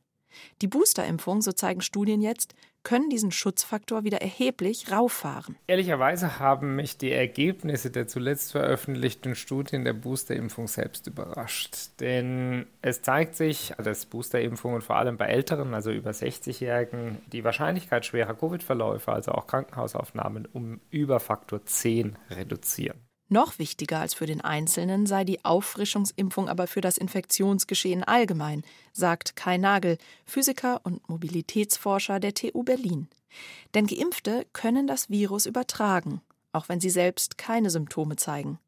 Die 0.61 0.67
Boosterimpfung, 0.67 1.41
so 1.41 1.51
zeigen 1.51 1.81
Studien 1.81 2.21
jetzt, 2.21 2.53
können 2.83 3.09
diesen 3.09 3.31
Schutzfaktor 3.31 4.03
wieder 4.03 4.21
erheblich 4.21 4.91
rauffahren. 4.91 5.55
Ehrlicherweise 5.67 6.39
haben 6.39 6.75
mich 6.75 6.97
die 6.97 7.11
Ergebnisse 7.11 7.91
der 7.91 8.07
zuletzt 8.07 8.51
veröffentlichten 8.51 9.35
Studien 9.35 9.83
der 9.83 9.93
Boosterimpfung 9.93 10.67
selbst 10.67 11.07
überrascht. 11.07 11.75
Denn 11.99 12.65
es 12.81 13.01
zeigt 13.01 13.35
sich, 13.35 13.73
dass 13.77 14.05
Boosterimpfungen 14.07 14.81
vor 14.81 14.95
allem 14.95 15.17
bei 15.17 15.27
Älteren, 15.27 15.73
also 15.73 15.91
über 15.91 16.11
60-Jährigen, 16.11 17.19
die 17.31 17.43
Wahrscheinlichkeit 17.43 18.05
schwerer 18.05 18.33
Covid-Verläufe, 18.33 19.11
also 19.11 19.31
auch 19.33 19.47
Krankenhausaufnahmen, 19.47 20.47
um 20.51 20.81
über 20.89 21.19
Faktor 21.19 21.65
10 21.65 22.17
reduzieren. 22.29 22.99
Noch 23.33 23.59
wichtiger 23.59 24.01
als 24.01 24.13
für 24.13 24.25
den 24.25 24.41
Einzelnen 24.41 25.05
sei 25.05 25.23
die 25.23 25.45
Auffrischungsimpfung 25.45 26.49
aber 26.49 26.67
für 26.67 26.81
das 26.81 26.97
Infektionsgeschehen 26.97 28.03
allgemein, 28.03 28.61
sagt 28.91 29.37
Kai 29.37 29.55
Nagel, 29.55 29.97
Physiker 30.25 30.81
und 30.83 31.07
Mobilitätsforscher 31.07 32.19
der 32.19 32.33
TU 32.33 32.63
Berlin. 32.63 33.07
Denn 33.73 33.87
Geimpfte 33.87 34.45
können 34.51 34.85
das 34.85 35.09
Virus 35.09 35.45
übertragen, 35.45 36.19
auch 36.51 36.67
wenn 36.67 36.81
sie 36.81 36.89
selbst 36.89 37.37
keine 37.37 37.69
Symptome 37.69 38.17
zeigen. 38.17 38.59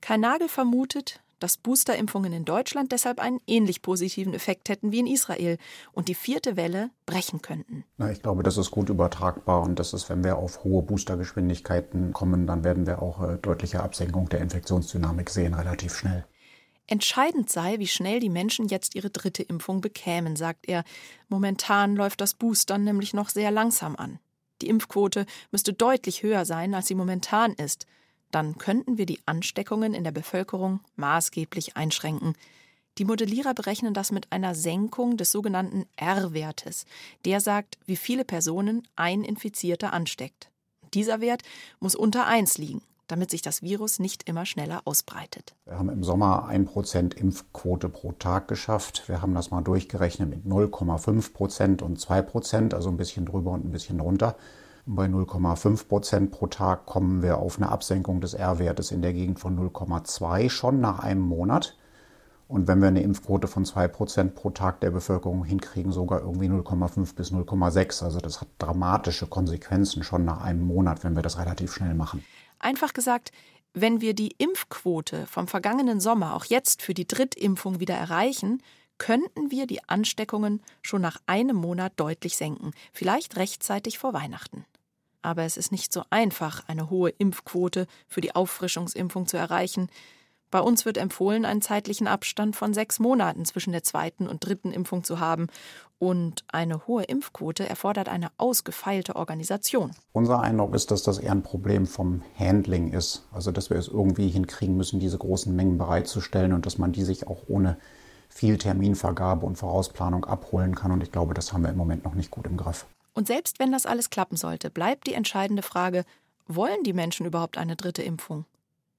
Kai 0.00 0.16
Nagel 0.16 0.48
vermutet, 0.48 1.20
dass 1.40 1.56
Boosterimpfungen 1.56 2.32
in 2.32 2.44
Deutschland 2.44 2.92
deshalb 2.92 3.18
einen 3.18 3.40
ähnlich 3.46 3.82
positiven 3.82 4.34
Effekt 4.34 4.68
hätten 4.68 4.92
wie 4.92 5.00
in 5.00 5.06
Israel 5.06 5.58
und 5.92 6.08
die 6.08 6.14
vierte 6.14 6.56
Welle 6.56 6.90
brechen 7.06 7.42
könnten. 7.42 7.84
Na, 7.96 8.10
ich 8.10 8.22
glaube, 8.22 8.42
das 8.42 8.56
ist 8.56 8.70
gut 8.70 8.88
übertragbar 8.88 9.62
und 9.62 9.78
das 9.78 9.92
ist, 9.92 10.08
wenn 10.08 10.24
wir 10.24 10.36
auf 10.36 10.64
hohe 10.64 10.82
Boostergeschwindigkeiten 10.82 12.12
kommen, 12.12 12.46
dann 12.46 12.64
werden 12.64 12.86
wir 12.86 13.02
auch 13.02 13.22
äh, 13.22 13.38
deutliche 13.38 13.82
Absenkung 13.82 14.28
der 14.28 14.40
Infektionsdynamik 14.40 15.30
sehen, 15.30 15.54
relativ 15.54 15.96
schnell. 15.96 16.24
Entscheidend 16.86 17.50
sei, 17.50 17.78
wie 17.78 17.86
schnell 17.86 18.20
die 18.20 18.28
Menschen 18.28 18.68
jetzt 18.68 18.94
ihre 18.94 19.08
dritte 19.08 19.42
Impfung 19.42 19.80
bekämen, 19.80 20.36
sagt 20.36 20.68
er. 20.68 20.84
Momentan 21.28 21.96
läuft 21.96 22.20
das 22.20 22.34
Boostern 22.34 22.84
nämlich 22.84 23.14
noch 23.14 23.30
sehr 23.30 23.50
langsam 23.50 23.96
an. 23.96 24.18
Die 24.60 24.68
Impfquote 24.68 25.24
müsste 25.50 25.72
deutlich 25.72 26.22
höher 26.22 26.44
sein, 26.44 26.74
als 26.74 26.86
sie 26.86 26.94
momentan 26.94 27.54
ist 27.54 27.86
dann 28.34 28.58
könnten 28.58 28.98
wir 28.98 29.06
die 29.06 29.20
Ansteckungen 29.26 29.94
in 29.94 30.02
der 30.02 30.10
Bevölkerung 30.10 30.80
maßgeblich 30.96 31.76
einschränken. 31.76 32.34
Die 32.98 33.04
Modellierer 33.04 33.54
berechnen 33.54 33.94
das 33.94 34.12
mit 34.12 34.32
einer 34.32 34.54
Senkung 34.54 35.16
des 35.16 35.30
sogenannten 35.30 35.86
R-Wertes. 35.96 36.84
Der 37.24 37.40
sagt, 37.40 37.78
wie 37.86 37.96
viele 37.96 38.24
Personen 38.24 38.86
ein 38.96 39.22
Infizierter 39.22 39.92
ansteckt. 39.92 40.50
Dieser 40.94 41.20
Wert 41.20 41.42
muss 41.80 41.94
unter 41.94 42.26
1 42.26 42.58
liegen, 42.58 42.82
damit 43.08 43.30
sich 43.30 43.42
das 43.42 43.62
Virus 43.62 43.98
nicht 43.98 44.28
immer 44.28 44.46
schneller 44.46 44.82
ausbreitet. 44.84 45.54
Wir 45.64 45.78
haben 45.78 45.88
im 45.88 46.04
Sommer 46.04 46.48
1% 46.48 47.16
Impfquote 47.16 47.88
pro 47.88 48.12
Tag 48.12 48.48
geschafft. 48.48 49.04
Wir 49.08 49.22
haben 49.22 49.34
das 49.34 49.50
mal 49.50 49.62
durchgerechnet 49.62 50.28
mit 50.28 50.44
0,5% 50.44 51.82
und 51.82 51.98
2%, 51.98 52.74
also 52.74 52.90
ein 52.90 52.96
bisschen 52.96 53.26
drüber 53.26 53.52
und 53.52 53.64
ein 53.64 53.72
bisschen 53.72 53.98
drunter. 53.98 54.36
Bei 54.86 55.06
0,5 55.06 55.88
Prozent 55.88 56.30
pro 56.30 56.46
Tag 56.46 56.84
kommen 56.84 57.22
wir 57.22 57.38
auf 57.38 57.56
eine 57.56 57.70
Absenkung 57.70 58.20
des 58.20 58.34
R-Wertes 58.34 58.90
in 58.90 59.00
der 59.00 59.14
Gegend 59.14 59.40
von 59.40 59.58
0,2 59.58 60.50
schon 60.50 60.82
nach 60.82 60.98
einem 60.98 61.22
Monat. 61.22 61.78
Und 62.48 62.68
wenn 62.68 62.82
wir 62.82 62.88
eine 62.88 63.00
Impfquote 63.00 63.48
von 63.48 63.64
2 63.64 63.88
Prozent 63.88 64.34
pro 64.34 64.50
Tag 64.50 64.80
der 64.80 64.90
Bevölkerung 64.90 65.42
hinkriegen, 65.42 65.90
sogar 65.90 66.20
irgendwie 66.20 66.50
0,5 66.50 67.14
bis 67.14 67.32
0,6. 67.32 68.04
Also 68.04 68.18
das 68.18 68.42
hat 68.42 68.48
dramatische 68.58 69.26
Konsequenzen 69.26 70.02
schon 70.02 70.26
nach 70.26 70.42
einem 70.42 70.60
Monat, 70.60 71.02
wenn 71.02 71.16
wir 71.16 71.22
das 71.22 71.38
relativ 71.38 71.72
schnell 71.72 71.94
machen. 71.94 72.22
Einfach 72.58 72.92
gesagt, 72.92 73.32
wenn 73.72 74.02
wir 74.02 74.14
die 74.14 74.34
Impfquote 74.36 75.26
vom 75.26 75.48
vergangenen 75.48 75.98
Sommer 75.98 76.34
auch 76.34 76.44
jetzt 76.44 76.82
für 76.82 76.92
die 76.92 77.08
Drittimpfung 77.08 77.80
wieder 77.80 77.94
erreichen, 77.94 78.62
könnten 78.98 79.50
wir 79.50 79.66
die 79.66 79.82
Ansteckungen 79.88 80.60
schon 80.82 81.00
nach 81.00 81.22
einem 81.24 81.56
Monat 81.56 81.94
deutlich 81.96 82.36
senken, 82.36 82.72
vielleicht 82.92 83.36
rechtzeitig 83.36 83.98
vor 83.98 84.12
Weihnachten. 84.12 84.66
Aber 85.24 85.42
es 85.44 85.56
ist 85.56 85.72
nicht 85.72 85.92
so 85.92 86.02
einfach, 86.10 86.62
eine 86.68 86.90
hohe 86.90 87.08
Impfquote 87.08 87.86
für 88.06 88.20
die 88.20 88.34
Auffrischungsimpfung 88.34 89.26
zu 89.26 89.38
erreichen. 89.38 89.88
Bei 90.50 90.60
uns 90.60 90.84
wird 90.84 90.98
empfohlen, 90.98 91.46
einen 91.46 91.62
zeitlichen 91.62 92.06
Abstand 92.06 92.54
von 92.54 92.74
sechs 92.74 93.00
Monaten 93.00 93.44
zwischen 93.46 93.72
der 93.72 93.82
zweiten 93.82 94.28
und 94.28 94.46
dritten 94.46 94.70
Impfung 94.70 95.02
zu 95.02 95.18
haben. 95.18 95.48
Und 95.98 96.44
eine 96.48 96.86
hohe 96.86 97.04
Impfquote 97.04 97.66
erfordert 97.68 98.08
eine 98.08 98.28
ausgefeilte 98.36 99.16
Organisation. 99.16 99.92
Unser 100.12 100.40
Eindruck 100.40 100.74
ist, 100.74 100.90
dass 100.90 101.02
das 101.02 101.18
eher 101.18 101.32
ein 101.32 101.42
Problem 101.42 101.86
vom 101.86 102.22
Handling 102.38 102.92
ist. 102.92 103.26
Also, 103.32 103.50
dass 103.50 103.70
wir 103.70 103.78
es 103.78 103.88
irgendwie 103.88 104.28
hinkriegen 104.28 104.76
müssen, 104.76 105.00
diese 105.00 105.18
großen 105.18 105.56
Mengen 105.56 105.78
bereitzustellen 105.78 106.52
und 106.52 106.66
dass 106.66 106.76
man 106.76 106.92
die 106.92 107.02
sich 107.02 107.26
auch 107.26 107.44
ohne 107.48 107.78
viel 108.28 108.58
Terminvergabe 108.58 109.46
und 109.46 109.56
Vorausplanung 109.56 110.26
abholen 110.26 110.74
kann. 110.74 110.92
Und 110.92 111.02
ich 111.02 111.10
glaube, 111.10 111.32
das 111.32 111.52
haben 111.52 111.62
wir 111.62 111.70
im 111.70 111.78
Moment 111.78 112.04
noch 112.04 112.14
nicht 112.14 112.30
gut 112.30 112.46
im 112.46 112.58
Griff. 112.58 112.86
Und 113.14 113.26
selbst 113.28 113.58
wenn 113.58 113.72
das 113.72 113.86
alles 113.86 114.10
klappen 114.10 114.36
sollte, 114.36 114.70
bleibt 114.70 115.06
die 115.06 115.14
entscheidende 115.14 115.62
Frage, 115.62 116.04
wollen 116.46 116.82
die 116.82 116.92
Menschen 116.92 117.26
überhaupt 117.26 117.56
eine 117.56 117.76
dritte 117.76 118.02
Impfung? 118.02 118.44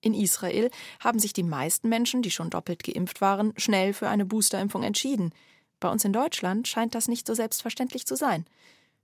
In 0.01 0.13
Israel 0.13 0.71
haben 0.99 1.19
sich 1.19 1.33
die 1.33 1.43
meisten 1.43 1.89
Menschen, 1.89 2.21
die 2.21 2.31
schon 2.31 2.49
doppelt 2.49 2.83
geimpft 2.83 3.21
waren, 3.21 3.53
schnell 3.57 3.93
für 3.93 4.07
eine 4.07 4.25
Boosterimpfung 4.25 4.83
entschieden. 4.83 5.33
Bei 5.79 5.89
uns 5.89 6.05
in 6.05 6.13
Deutschland 6.13 6.67
scheint 6.67 6.95
das 6.95 7.07
nicht 7.07 7.27
so 7.27 7.33
selbstverständlich 7.33 8.05
zu 8.05 8.15
sein. 8.15 8.45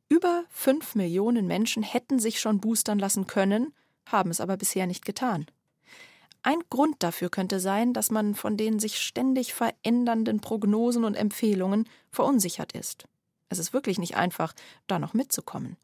Über 0.10 0.44
fünf 0.50 0.96
Millionen 0.96 1.48
Menschen 1.48 1.84
hätten 1.84 2.20
sich 2.20 2.40
schon 2.40 2.60
boostern 2.60 3.00
lassen 3.00 3.28
können, 3.28 3.74
haben 4.06 4.30
es 4.30 4.42
aber 4.42 4.58
bisher 4.58 4.88
nicht 4.88 5.06
getan. 5.06 5.46
Ein 6.44 6.60
Grund 6.70 6.98
dafür 7.00 7.30
könnte 7.30 7.60
sein, 7.60 7.94
dass 7.94 8.10
man 8.10 8.34
von 8.34 8.58
den 8.58 8.80
sich 8.80 9.00
ständig 9.00 9.54
verändernden 9.54 10.40
Prognosen 10.40 11.04
und 11.04 11.16
Empfehlungen 11.16 11.88
verunsichert 12.10 12.74
ist. 12.74 13.06
Es 13.52 13.60
ist 13.60 13.74
wirklich 13.74 14.00
nicht 14.00 14.16
einfach, 14.16 14.54
da 14.88 14.98
noch 14.98 15.14
mitzukommen. 15.14 15.76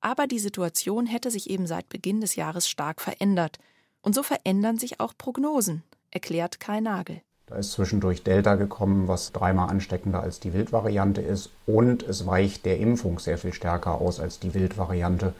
Aber 0.00 0.26
die 0.26 0.40
Situation 0.40 1.06
hätte 1.06 1.30
sich 1.30 1.48
eben 1.48 1.68
seit 1.68 1.88
Beginn 1.88 2.20
des 2.20 2.34
Jahres 2.34 2.68
stark 2.68 3.00
verändert. 3.00 3.58
Und 4.02 4.16
so 4.16 4.24
verändern 4.24 4.78
sich 4.78 4.98
auch 4.98 5.12
Prognosen, 5.16 5.84
erklärt 6.10 6.58
Kai 6.58 6.80
Nagel. 6.80 7.22
Da 7.46 7.54
ist 7.54 7.72
zwischendurch 7.72 8.24
Delta 8.24 8.56
gekommen, 8.56 9.06
was 9.06 9.32
dreimal 9.32 9.70
ansteckender 9.70 10.20
als 10.20 10.40
die 10.40 10.52
Wildvariante 10.52 11.22
ist. 11.22 11.50
Und 11.66 12.02
es 12.02 12.26
weicht 12.26 12.66
der 12.66 12.78
Impfung 12.78 13.20
sehr 13.20 13.38
viel 13.38 13.52
stärker 13.52 14.00
aus 14.00 14.18
als 14.18 14.40
die 14.40 14.54
Wildvariante 14.54 15.34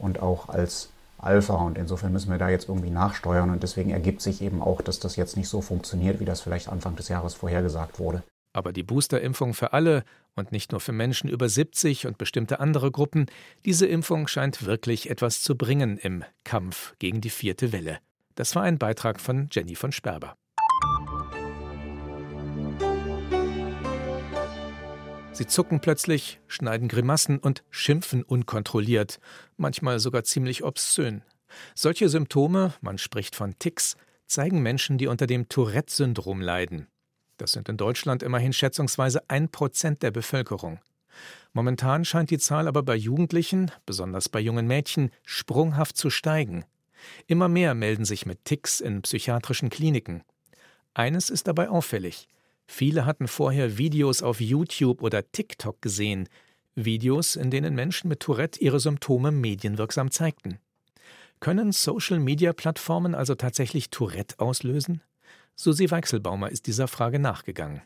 und 0.00 0.20
auch 0.20 0.48
als 0.48 0.90
Alpha. 1.16 1.54
Und 1.54 1.78
insofern 1.78 2.12
müssen 2.12 2.30
wir 2.30 2.38
da 2.38 2.48
jetzt 2.48 2.68
irgendwie 2.68 2.90
nachsteuern. 2.90 3.50
Und 3.50 3.62
deswegen 3.62 3.90
ergibt 3.90 4.20
sich 4.20 4.42
eben 4.42 4.62
auch, 4.62 4.82
dass 4.82 4.98
das 4.98 5.14
jetzt 5.14 5.36
nicht 5.36 5.48
so 5.48 5.60
funktioniert, 5.60 6.18
wie 6.18 6.24
das 6.24 6.40
vielleicht 6.40 6.68
Anfang 6.68 6.96
des 6.96 7.08
Jahres 7.08 7.34
vorhergesagt 7.34 8.00
wurde. 8.00 8.24
Aber 8.58 8.72
die 8.72 8.82
Boosterimpfung 8.82 9.54
für 9.54 9.72
alle 9.72 10.02
und 10.34 10.50
nicht 10.50 10.72
nur 10.72 10.80
für 10.80 10.90
Menschen 10.90 11.30
über 11.30 11.48
70 11.48 12.08
und 12.08 12.18
bestimmte 12.18 12.58
andere 12.58 12.90
Gruppen, 12.90 13.26
diese 13.64 13.86
Impfung 13.86 14.26
scheint 14.26 14.66
wirklich 14.66 15.10
etwas 15.10 15.42
zu 15.42 15.56
bringen 15.56 15.96
im 15.96 16.24
Kampf 16.42 16.96
gegen 16.98 17.20
die 17.20 17.30
vierte 17.30 17.70
Welle. 17.70 18.00
Das 18.34 18.56
war 18.56 18.64
ein 18.64 18.76
Beitrag 18.76 19.20
von 19.20 19.48
Jenny 19.52 19.76
von 19.76 19.92
Sperber. 19.92 20.34
Sie 25.30 25.46
zucken 25.46 25.78
plötzlich, 25.78 26.40
schneiden 26.48 26.88
Grimassen 26.88 27.38
und 27.38 27.62
schimpfen 27.70 28.24
unkontrolliert, 28.24 29.20
manchmal 29.56 30.00
sogar 30.00 30.24
ziemlich 30.24 30.64
obszön. 30.64 31.22
Solche 31.76 32.08
Symptome, 32.08 32.74
man 32.80 32.98
spricht 32.98 33.36
von 33.36 33.56
Ticks, 33.60 33.96
zeigen 34.26 34.62
Menschen, 34.62 34.98
die 34.98 35.06
unter 35.06 35.28
dem 35.28 35.48
Tourette-Syndrom 35.48 36.40
leiden. 36.40 36.88
Das 37.38 37.52
sind 37.52 37.68
in 37.68 37.76
Deutschland 37.76 38.22
immerhin 38.22 38.52
schätzungsweise 38.52 39.22
ein 39.28 39.48
Prozent 39.48 40.02
der 40.02 40.10
Bevölkerung. 40.10 40.80
Momentan 41.52 42.04
scheint 42.04 42.30
die 42.30 42.38
Zahl 42.38 42.68
aber 42.68 42.82
bei 42.82 42.94
Jugendlichen, 42.94 43.70
besonders 43.86 44.28
bei 44.28 44.40
jungen 44.40 44.66
Mädchen, 44.66 45.10
sprunghaft 45.24 45.96
zu 45.96 46.10
steigen. 46.10 46.64
Immer 47.26 47.48
mehr 47.48 47.74
melden 47.74 48.04
sich 48.04 48.26
mit 48.26 48.44
Ticks 48.44 48.80
in 48.80 49.02
psychiatrischen 49.02 49.70
Kliniken. 49.70 50.22
Eines 50.94 51.30
ist 51.30 51.46
dabei 51.46 51.68
auffällig. 51.70 52.28
Viele 52.66 53.06
hatten 53.06 53.28
vorher 53.28 53.78
Videos 53.78 54.22
auf 54.22 54.40
YouTube 54.40 55.00
oder 55.02 55.30
TikTok 55.32 55.80
gesehen, 55.80 56.28
Videos, 56.74 57.34
in 57.34 57.50
denen 57.50 57.74
Menschen 57.74 58.08
mit 58.08 58.20
Tourette 58.20 58.60
ihre 58.60 58.78
Symptome 58.78 59.30
medienwirksam 59.30 60.10
zeigten. 60.10 60.58
Können 61.40 61.72
Social-Media-Plattformen 61.72 63.14
also 63.14 63.34
tatsächlich 63.34 63.90
Tourette 63.90 64.38
auslösen? 64.38 65.02
Susi 65.60 65.90
Weichselbaumer 65.90 66.50
ist 66.50 66.68
dieser 66.68 66.86
Frage 66.86 67.18
nachgegangen. 67.18 67.82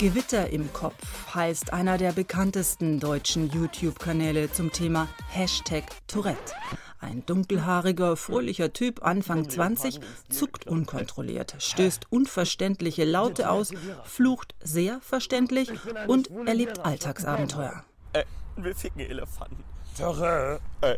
Gewitter 0.00 0.50
im 0.50 0.72
Kopf 0.72 1.32
heißt 1.32 1.72
einer 1.72 1.96
der 1.96 2.10
bekanntesten 2.10 2.98
deutschen 2.98 3.48
YouTube-Kanäle 3.50 4.50
zum 4.50 4.72
Thema 4.72 5.06
Hashtag 5.28 5.84
Tourette. 6.08 6.54
Ein 6.98 7.24
dunkelhaariger, 7.24 8.16
fröhlicher 8.16 8.72
Typ, 8.72 9.04
Anfang 9.04 9.48
20, 9.48 10.00
zuckt 10.28 10.66
unkontrolliert, 10.66 11.54
stößt 11.60 12.10
unverständliche 12.10 13.04
Laute 13.04 13.48
aus, 13.48 13.72
flucht 14.02 14.56
sehr 14.60 15.00
verständlich 15.02 15.70
und 16.08 16.30
erlebt 16.46 16.84
Alltagsabenteuer. 16.84 17.84
Äh, 18.12 18.24
wir 18.56 18.74
ficken 18.74 19.02
Elefanten. 19.02 19.62
Tourette. 19.96 20.60
Äh. 20.80 20.96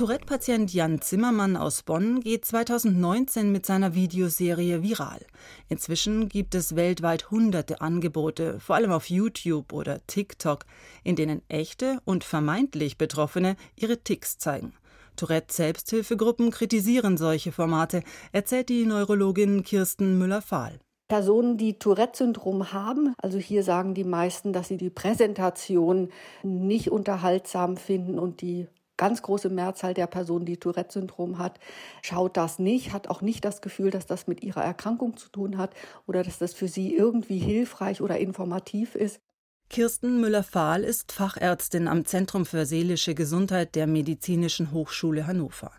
Tourette-Patient 0.00 0.72
Jan 0.72 1.02
Zimmermann 1.02 1.58
aus 1.58 1.82
Bonn 1.82 2.20
geht 2.20 2.46
2019 2.46 3.52
mit 3.52 3.66
seiner 3.66 3.94
Videoserie 3.94 4.82
viral. 4.82 5.20
Inzwischen 5.68 6.30
gibt 6.30 6.54
es 6.54 6.74
weltweit 6.74 7.30
hunderte 7.30 7.82
Angebote, 7.82 8.60
vor 8.60 8.76
allem 8.76 8.92
auf 8.92 9.10
YouTube 9.10 9.74
oder 9.74 10.00
TikTok, 10.06 10.64
in 11.04 11.16
denen 11.16 11.42
echte 11.48 11.98
und 12.06 12.24
vermeintlich 12.24 12.96
Betroffene 12.96 13.56
ihre 13.76 13.98
Ticks 13.98 14.38
zeigen. 14.38 14.72
Tourette-Selbsthilfegruppen 15.16 16.50
kritisieren 16.50 17.18
solche 17.18 17.52
Formate, 17.52 18.02
erzählt 18.32 18.70
die 18.70 18.86
Neurologin 18.86 19.64
Kirsten 19.64 20.16
Müller-Fahl. 20.16 20.78
Personen, 21.08 21.58
die 21.58 21.78
Tourette-Syndrom 21.78 22.72
haben. 22.72 23.12
Also 23.18 23.36
hier 23.36 23.62
sagen 23.64 23.92
die 23.92 24.04
meisten, 24.04 24.54
dass 24.54 24.68
sie 24.68 24.78
die 24.78 24.88
Präsentation 24.88 26.08
nicht 26.42 26.90
unterhaltsam 26.90 27.76
finden 27.76 28.18
und 28.18 28.40
die 28.40 28.66
ganz 29.00 29.22
große 29.22 29.48
Mehrzahl 29.48 29.94
der 29.94 30.06
Personen, 30.06 30.44
die 30.44 30.58
Tourette-Syndrom 30.58 31.38
hat, 31.38 31.58
schaut 32.02 32.36
das 32.36 32.58
nicht, 32.58 32.92
hat 32.92 33.08
auch 33.08 33.22
nicht 33.22 33.46
das 33.46 33.62
Gefühl, 33.62 33.90
dass 33.90 34.04
das 34.04 34.26
mit 34.26 34.42
ihrer 34.42 34.62
Erkrankung 34.62 35.16
zu 35.16 35.30
tun 35.30 35.56
hat 35.56 35.72
oder 36.06 36.22
dass 36.22 36.36
das 36.36 36.52
für 36.52 36.68
sie 36.68 36.94
irgendwie 36.94 37.38
hilfreich 37.38 38.02
oder 38.02 38.18
informativ 38.18 38.94
ist. 38.94 39.22
Kirsten 39.70 40.20
Müller-Fahl 40.20 40.84
ist 40.84 41.12
Fachärztin 41.12 41.88
am 41.88 42.04
Zentrum 42.04 42.44
für 42.44 42.66
seelische 42.66 43.14
Gesundheit 43.14 43.74
der 43.74 43.86
Medizinischen 43.86 44.72
Hochschule 44.72 45.26
Hannover. 45.26 45.70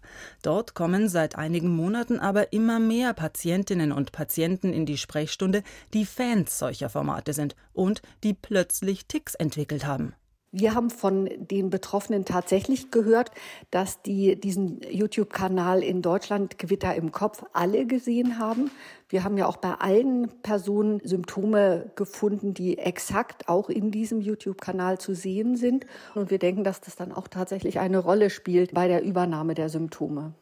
Dort 0.42 0.74
kommen 0.74 1.08
seit 1.08 1.36
einigen 1.36 1.76
Monaten 1.76 2.18
aber 2.18 2.54
immer 2.54 2.80
mehr 2.80 3.14
Patientinnen 3.14 3.92
und 3.92 4.14
Patienten 4.14 4.74
in 4.74 4.88
die 4.88 4.98
Sprechstunde, 4.98 5.62
die 5.94 6.06
Fans 6.06 6.58
solcher 6.58 6.90
Formate 6.90 7.34
sind 7.34 7.56
und 7.72 8.02
die 8.24 8.34
plötzlich 8.34 9.06
Ticks 9.06 9.36
entwickelt 9.36 9.86
haben. 9.86 10.16
Wir 10.54 10.76
haben 10.76 10.90
von 10.90 11.30
den 11.38 11.70
Betroffenen 11.70 12.26
tatsächlich 12.26 12.92
gehört, 12.92 13.32
dass 13.70 14.02
die 14.02 14.38
diesen 14.38 14.82
YouTube-Kanal 14.82 15.82
in 15.82 16.02
Deutschland 16.02 16.58
Gewitter 16.58 16.94
im 16.94 17.14
Kopf 17.14 17.46
alle 17.54 17.86
gesehen 17.86 18.38
haben. 18.38 18.70
Wir 19.08 19.24
haben 19.24 19.38
ja 19.38 19.46
auch 19.46 19.56
bei 19.56 19.76
allen 19.76 20.28
Personen 20.42 21.00
Symptome 21.06 21.92
gefunden, 21.96 22.54
die 22.54 22.78
exakt 22.78 23.48
auch 23.48 23.70
in 23.70 23.92
diesem 23.92 24.20
YouTube-Kanal 24.20 24.98
zu 24.98 25.16
sehen 25.16 25.56
sind. 25.56 25.86
Und 26.16 26.32
wir 26.32 26.40
denken, 26.40 26.66
dass 26.66 26.82
das 26.82 26.98
dann 26.98 27.14
auch 27.14 27.30
tatsächlich 27.30 27.80
eine 27.80 28.00
Rolle 28.00 28.30
spielt 28.30 28.74
bei 28.74 28.90
der 28.90 29.04
Übernahme 29.04 29.54
der 29.54 29.70
Symptome. 29.70 30.34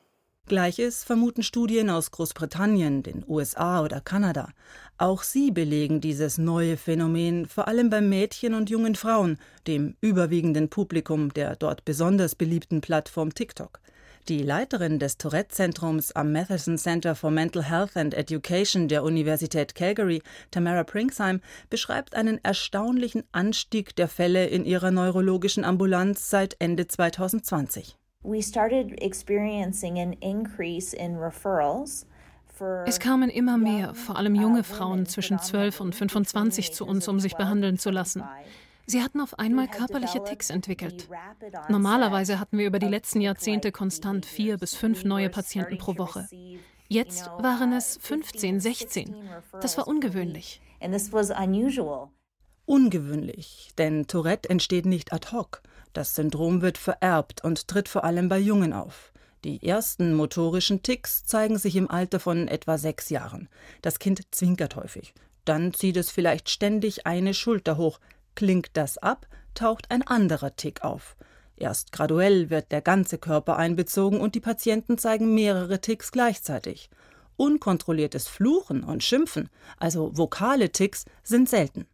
Gleiches 0.49 1.03
vermuten 1.05 1.43
Studien 1.43 1.89
aus 1.89 2.12
Großbritannien, 2.12 3.03
den 3.03 3.23
USA 3.27 3.81
oder 3.83 4.01
Kanada. 4.01 4.49
Auch 4.97 5.23
sie 5.23 5.51
belegen 5.51 6.01
dieses 6.01 6.38
neue 6.39 6.75
Phänomen 6.75 7.45
vor 7.45 7.67
allem 7.69 7.89
bei 7.89 8.01
Mädchen 8.01 8.55
und 8.55 8.69
jungen 8.69 8.95
Frauen, 8.95 9.38
dem 9.67 9.95
überwiegenden 10.01 10.67
Publikum 10.67 11.31
der 11.31 11.55
dort 11.55 11.85
besonders 11.85 12.33
beliebten 12.33 12.81
Plattform 12.81 13.33
TikTok. 13.33 13.79
Die 14.27 14.41
Leiterin 14.41 14.97
des 14.97 15.17
Tourette-Zentrums 15.17 16.12
am 16.13 16.31
Matheson 16.31 16.79
Center 16.79 17.13
for 17.13 17.29
Mental 17.29 17.63
Health 17.63 17.95
and 17.95 18.15
Education 18.15 18.88
der 18.88 19.03
Universität 19.03 19.75
Calgary, 19.75 20.23
Tamara 20.49 20.83
Pringsheim, 20.83 21.41
beschreibt 21.69 22.15
einen 22.15 22.43
erstaunlichen 22.43 23.23
Anstieg 23.31 23.95
der 23.95 24.07
Fälle 24.07 24.47
in 24.47 24.65
ihrer 24.65 24.89
neurologischen 24.89 25.63
Ambulanz 25.63 26.31
seit 26.31 26.55
Ende 26.59 26.88
2020. 26.88 27.98
Es 32.86 32.99
kamen 32.99 33.29
immer 33.29 33.58
mehr, 33.58 33.95
vor 33.95 34.17
allem 34.17 34.36
junge 34.36 34.65
Frauen 34.65 35.05
zwischen 35.05 35.39
12 35.39 35.79
und 35.79 35.95
25 35.95 36.73
zu 36.73 36.86
uns, 36.86 37.08
um 37.08 37.21
sich 37.21 37.36
behandeln 37.36 37.77
zu 37.77 37.89
lassen. 37.89 38.23
Sie 38.86 39.01
hatten 39.01 39.21
auf 39.21 39.39
einmal 39.39 39.69
körperliche 39.69 40.21
Ticks 40.23 40.49
entwickelt. 40.49 41.08
Normalerweise 41.69 42.39
hatten 42.39 42.58
wir 42.58 42.67
über 42.67 42.79
die 42.79 42.88
letzten 42.88 43.21
Jahrzehnte 43.21 43.71
konstant 43.71 44.25
vier 44.25 44.58
bis 44.58 44.75
fünf 44.75 45.05
neue 45.05 45.29
Patienten 45.29 45.77
pro 45.77 45.97
Woche. 45.97 46.27
Jetzt 46.89 47.27
waren 47.38 47.71
es 47.71 47.97
15, 48.01 48.60
16. 48.60 49.15
Das 49.62 49.77
war 49.77 49.88
ungewöhnlich. 49.88 50.60
Ungewöhnlich, 52.65 53.69
denn 53.77 54.08
Tourette 54.08 54.49
entsteht 54.49 54.86
nicht 54.86 55.13
ad 55.13 55.32
hoc. 55.32 55.62
Das 55.93 56.15
Syndrom 56.15 56.62
wird 56.62 56.78
vererbt 56.78 57.43
und 57.43 57.67
tritt 57.67 57.89
vor 57.89 58.04
allem 58.04 58.30
bei 58.30 58.38
Jungen 58.38 58.73
auf. 58.73 59.12
Die 59.43 59.65
ersten 59.65 60.13
motorischen 60.13 60.84
Ticks 60.84 61.23
zeigen 61.23 61.58
sich 61.58 61.75
im 61.75 61.89
Alter 61.89 62.19
von 62.19 62.47
etwa 62.47 62.78
sechs 62.78 63.10
Jahren. 63.10 63.47
Das 63.82 63.99
Kind 63.99 64.21
zwinkert 64.32 64.75
häufig. 64.75 65.13
Dann 65.45 65.73
zieht 65.73 65.97
es 65.97 66.12
vielleicht 66.12 66.49
ständig 66.49 67.08
eine 67.08 67.34
Schulter 67.34 67.78
hoch. 67.78 67.99
Klingt 68.36 68.71
das 68.73 68.97
ab, 68.97 69.28
taucht 69.54 69.89
ein 69.89 70.06
anderer 70.06 70.56
Tick 70.56 70.84
auf. 70.84 71.15
Erst 71.56 71.91
graduell 71.91 72.49
wird 72.49 72.71
der 72.71 72.82
ganze 72.82 73.17
Körper 73.17 73.58
einbezogen 73.58 74.21
und 74.21 74.36
die 74.36 74.39
Patienten 74.39 74.97
zeigen 74.97 75.34
mehrere 75.34 75.82
Ticks 75.82 76.12
gleichzeitig. 76.12 76.89
Unkontrolliertes 77.36 78.28
Fluchen 78.28 78.84
und 78.84 79.04
Schimpfen, 79.04 79.49
also 79.78 80.15
vokale 80.17 80.71
Ticks, 80.71 81.06
sind 81.23 81.49
selten. 81.49 81.88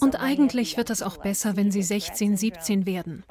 Und 0.00 0.20
eigentlich 0.20 0.76
wird 0.76 0.90
es 0.90 1.02
auch 1.02 1.18
besser, 1.18 1.56
wenn 1.56 1.70
sie 1.70 1.82
16, 1.82 2.36
17 2.36 2.86
werden. 2.86 3.24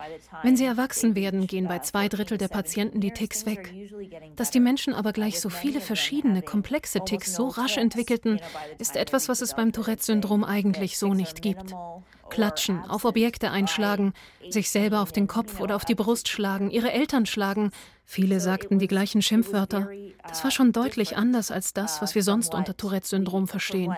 Wenn 0.43 0.55
sie 0.55 0.65
erwachsen 0.65 1.15
werden, 1.15 1.47
gehen 1.47 1.67
bei 1.67 1.79
zwei 1.79 2.07
Drittel 2.07 2.37
der 2.37 2.47
Patienten 2.47 3.01
die 3.01 3.11
Ticks 3.11 3.45
weg. 3.45 3.73
Dass 4.35 4.51
die 4.51 4.59
Menschen 4.59 4.93
aber 4.93 5.13
gleich 5.13 5.39
so 5.39 5.49
viele 5.49 5.81
verschiedene, 5.81 6.41
komplexe 6.41 7.03
Ticks 7.03 7.35
so 7.35 7.47
rasch 7.47 7.77
entwickelten, 7.77 8.39
ist 8.77 8.95
etwas, 8.95 9.29
was 9.29 9.41
es 9.41 9.55
beim 9.55 9.71
Tourette-Syndrom 9.71 10.43
eigentlich 10.43 10.97
so 10.97 11.13
nicht 11.13 11.41
gibt. 11.41 11.73
Klatschen, 12.29 12.81
auf 12.85 13.05
Objekte 13.05 13.51
einschlagen, 13.51 14.13
sich 14.49 14.71
selber 14.71 15.01
auf 15.01 15.11
den 15.11 15.27
Kopf 15.27 15.59
oder 15.59 15.75
auf 15.75 15.85
die 15.85 15.95
Brust 15.95 16.29
schlagen, 16.29 16.71
ihre 16.71 16.91
Eltern 16.91 17.25
schlagen, 17.25 17.71
Viele 18.05 18.39
sagten 18.39 18.79
die 18.79 18.87
gleichen 18.87 19.21
Schimpfwörter. 19.21 19.89
Das 20.27 20.43
war 20.43 20.51
schon 20.51 20.71
deutlich 20.71 21.17
anders 21.17 21.51
als 21.51 21.73
das, 21.73 22.01
was 22.01 22.15
wir 22.15 22.23
sonst 22.23 22.53
unter 22.53 22.75
Tourette-Syndrom 22.75 23.47
verstehen. 23.47 23.93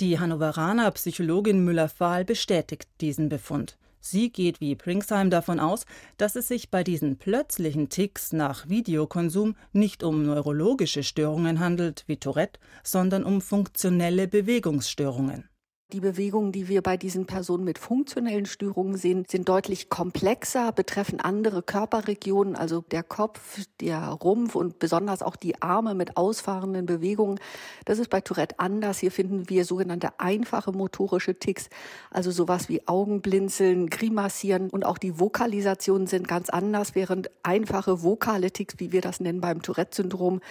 Die 0.00 0.20
Hannoveraner 0.20 0.90
Psychologin 0.92 1.64
Müller-Fahl 1.64 2.24
bestätigt 2.24 2.88
diesen 3.00 3.28
Befund. 3.28 3.78
Sie 4.00 4.30
geht 4.30 4.60
wie 4.60 4.76
Pringsheim 4.76 5.28
davon 5.28 5.58
aus, 5.60 5.84
dass 6.16 6.36
es 6.36 6.48
sich 6.48 6.70
bei 6.70 6.84
diesen 6.84 7.18
plötzlichen 7.18 7.88
Ticks 7.88 8.32
nach 8.32 8.68
Videokonsum 8.68 9.56
nicht 9.72 10.02
um 10.02 10.24
neurologische 10.24 11.02
Störungen 11.02 11.58
handelt, 11.58 12.04
wie 12.06 12.16
Tourette, 12.16 12.60
sondern 12.82 13.24
um 13.24 13.40
funktionelle 13.40 14.28
Bewegungsstörungen. 14.28 15.48
Die 15.94 16.00
Bewegungen, 16.00 16.52
die 16.52 16.68
wir 16.68 16.82
bei 16.82 16.98
diesen 16.98 17.24
Personen 17.24 17.64
mit 17.64 17.78
funktionellen 17.78 18.44
Störungen 18.44 18.98
sehen, 18.98 19.24
sind 19.26 19.48
deutlich 19.48 19.88
komplexer, 19.88 20.70
betreffen 20.70 21.18
andere 21.18 21.62
Körperregionen, 21.62 22.56
also 22.56 22.84
der 22.90 23.02
Kopf, 23.02 23.64
der 23.80 24.08
Rumpf 24.08 24.54
und 24.54 24.80
besonders 24.80 25.22
auch 25.22 25.34
die 25.34 25.62
Arme 25.62 25.94
mit 25.94 26.18
ausfahrenden 26.18 26.84
Bewegungen. 26.84 27.40
Das 27.86 27.98
ist 27.98 28.10
bei 28.10 28.20
Tourette 28.20 28.58
anders. 28.58 28.98
Hier 28.98 29.10
finden 29.10 29.48
wir 29.48 29.64
sogenannte 29.64 30.20
einfache 30.20 30.72
motorische 30.72 31.38
Ticks, 31.38 31.70
also 32.10 32.32
sowas 32.32 32.68
wie 32.68 32.86
Augenblinzeln, 32.86 33.88
Grimassieren 33.88 34.68
und 34.68 34.84
auch 34.84 34.98
die 34.98 35.18
Vokalisationen 35.18 36.06
sind 36.06 36.28
ganz 36.28 36.50
anders, 36.50 36.96
während 36.96 37.30
einfache 37.42 38.02
vokale 38.02 38.50
Ticks, 38.50 38.74
wie 38.76 38.92
wir 38.92 39.00
das 39.00 39.20
nennen 39.20 39.40
beim 39.40 39.62
Tourette-Syndrom, 39.62 40.42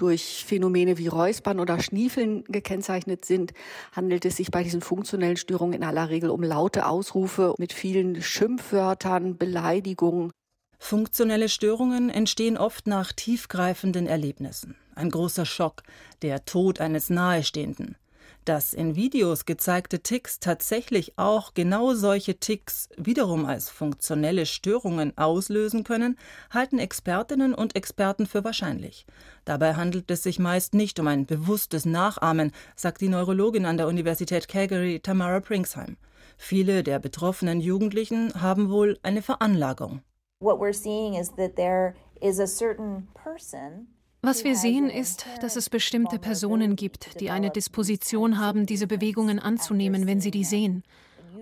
durch 0.00 0.44
Phänomene 0.46 0.96
wie 0.96 1.08
Räuspern 1.08 1.60
oder 1.60 1.78
Schniefeln 1.78 2.44
gekennzeichnet 2.44 3.26
sind, 3.26 3.52
handelt 3.92 4.24
es 4.24 4.36
sich 4.38 4.50
bei 4.50 4.62
diesen 4.80 4.88
funktionellen 4.88 5.36
Störungen 5.36 5.74
in 5.74 5.84
aller 5.84 6.08
Regel 6.08 6.30
um 6.30 6.42
laute 6.42 6.86
Ausrufe 6.86 7.54
mit 7.58 7.72
vielen 7.72 8.22
Schimpfwörtern, 8.22 9.36
Beleidigungen. 9.36 10.32
Funktionelle 10.78 11.48
Störungen 11.48 12.08
entstehen 12.08 12.56
oft 12.56 12.86
nach 12.86 13.12
tiefgreifenden 13.12 14.06
Erlebnissen. 14.06 14.76
Ein 14.94 15.10
großer 15.10 15.44
Schock, 15.44 15.82
der 16.22 16.44
Tod 16.46 16.80
eines 16.80 17.10
Nahestehenden, 17.10 17.96
dass 18.44 18.72
in 18.72 18.96
Videos 18.96 19.44
gezeigte 19.44 20.00
Ticks 20.00 20.40
tatsächlich 20.40 21.18
auch 21.18 21.54
genau 21.54 21.94
solche 21.94 22.38
Ticks 22.38 22.88
wiederum 22.96 23.44
als 23.44 23.68
funktionelle 23.68 24.46
Störungen 24.46 25.16
auslösen 25.16 25.84
können, 25.84 26.18
halten 26.50 26.78
Expertinnen 26.78 27.54
und 27.54 27.76
Experten 27.76 28.26
für 28.26 28.44
wahrscheinlich. 28.44 29.06
Dabei 29.44 29.74
handelt 29.74 30.10
es 30.10 30.22
sich 30.22 30.38
meist 30.38 30.74
nicht 30.74 30.98
um 31.00 31.06
ein 31.06 31.26
bewusstes 31.26 31.84
Nachahmen, 31.84 32.52
sagt 32.76 33.00
die 33.00 33.08
Neurologin 33.08 33.66
an 33.66 33.76
der 33.76 33.88
Universität 33.88 34.48
Calgary 34.48 35.00
Tamara 35.00 35.40
Pringsheim. 35.40 35.96
Viele 36.36 36.82
der 36.82 36.98
betroffenen 36.98 37.60
Jugendlichen 37.60 38.40
haben 38.40 38.70
wohl 38.70 38.98
eine 39.02 39.22
Veranlagung. 39.22 40.00
What 40.40 40.58
we're 40.58 40.72
seeing 40.72 41.14
is 41.14 41.30
that 41.36 41.56
there 41.56 41.94
is 42.20 42.40
a 42.40 42.46
certain 42.46 43.08
person 43.12 43.88
was 44.22 44.44
wir 44.44 44.54
sehen, 44.56 44.90
ist, 44.90 45.26
dass 45.40 45.56
es 45.56 45.70
bestimmte 45.70 46.18
Personen 46.18 46.76
gibt, 46.76 47.20
die 47.20 47.30
eine 47.30 47.50
Disposition 47.50 48.38
haben, 48.38 48.66
diese 48.66 48.86
Bewegungen 48.86 49.38
anzunehmen, 49.38 50.06
wenn 50.06 50.20
sie 50.20 50.30
die 50.30 50.44
sehen. 50.44 50.82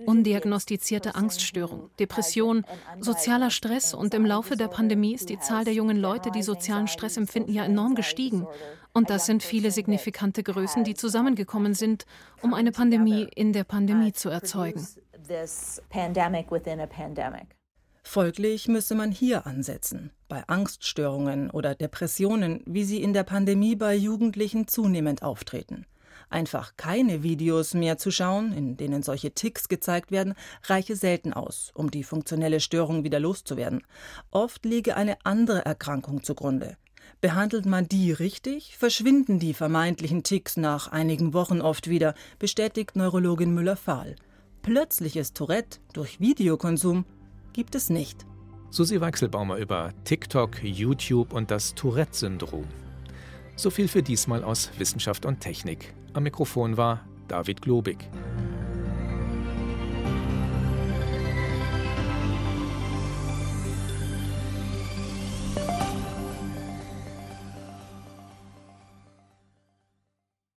Undiagnostizierte 0.05 1.15
Angststörung, 1.15 1.89
Depression, 1.99 2.65
sozialer 2.99 3.51
Stress 3.51 3.93
und 3.93 4.13
im 4.13 4.25
Laufe 4.25 4.55
der 4.55 4.67
Pandemie 4.67 5.13
ist 5.13 5.29
die 5.29 5.39
Zahl 5.39 5.65
der 5.65 5.73
jungen 5.73 5.97
Leute, 5.97 6.31
die 6.31 6.41
sozialen 6.41 6.87
Stress 6.87 7.17
empfinden, 7.17 7.51
ja 7.51 7.65
enorm 7.65 7.95
gestiegen. 7.95 8.47
Und 8.93 9.09
das 9.09 9.25
sind 9.25 9.43
viele 9.43 9.71
signifikante 9.71 10.41
Größen, 10.41 10.83
die 10.83 10.95
zusammengekommen 10.95 11.73
sind, 11.73 12.05
um 12.41 12.53
eine 12.53 12.71
Pandemie 12.71 13.27
in 13.35 13.53
der 13.53 13.65
Pandemie 13.65 14.13
zu 14.13 14.29
erzeugen. 14.29 14.87
Folglich 18.03 18.67
müsse 18.67 18.95
man 18.95 19.11
hier 19.11 19.45
ansetzen, 19.45 20.11
bei 20.27 20.43
Angststörungen 20.47 21.51
oder 21.51 21.75
Depressionen, 21.75 22.63
wie 22.65 22.83
sie 22.83 23.01
in 23.01 23.13
der 23.13 23.23
Pandemie 23.23 23.75
bei 23.75 23.95
Jugendlichen 23.95 24.67
zunehmend 24.67 25.21
auftreten. 25.21 25.85
Einfach 26.29 26.73
keine 26.77 27.23
Videos 27.23 27.73
mehr 27.73 27.97
zu 27.97 28.11
schauen, 28.11 28.53
in 28.53 28.77
denen 28.77 29.01
solche 29.01 29.31
Ticks 29.31 29.67
gezeigt 29.67 30.11
werden, 30.11 30.35
reiche 30.63 30.95
selten 30.95 31.33
aus, 31.33 31.71
um 31.73 31.89
die 31.89 32.03
funktionelle 32.03 32.59
Störung 32.59 33.03
wieder 33.03 33.19
loszuwerden. 33.19 33.81
Oft 34.29 34.65
liege 34.65 34.95
eine 34.95 35.17
andere 35.23 35.65
Erkrankung 35.65 36.23
zugrunde. 36.23 36.77
Behandelt 37.21 37.65
man 37.65 37.87
die 37.87 38.11
richtig, 38.11 38.77
verschwinden 38.77 39.39
die 39.39 39.53
vermeintlichen 39.53 40.23
Ticks 40.23 40.55
nach 40.55 40.87
einigen 40.87 41.33
Wochen 41.33 41.61
oft 41.61 41.89
wieder, 41.89 42.13
bestätigt 42.37 42.95
Neurologin 42.95 43.53
Müller-Fahl. 43.53 44.15
Plötzliches 44.61 45.33
Tourette 45.33 45.79
durch 45.93 46.19
Videokonsum 46.19 47.05
gibt 47.53 47.75
es 47.75 47.89
nicht. 47.89 48.25
Susi 48.71 49.01
Weichselbaumer 49.01 49.57
über 49.57 49.93
TikTok, 50.03 50.63
YouTube 50.63 51.33
und 51.33 51.49
das 51.49 51.73
Tourette-Syndrom. 51.75 52.65
So 53.55 53.69
viel 53.69 53.87
für 53.87 54.03
diesmal 54.03 54.43
aus 54.43 54.69
Wissenschaft 54.77 55.25
und 55.25 55.39
Technik. 55.39 55.93
Am 56.13 56.23
Mikrofon 56.23 56.77
war 56.77 57.05
David 57.27 57.61
Globig. 57.61 58.09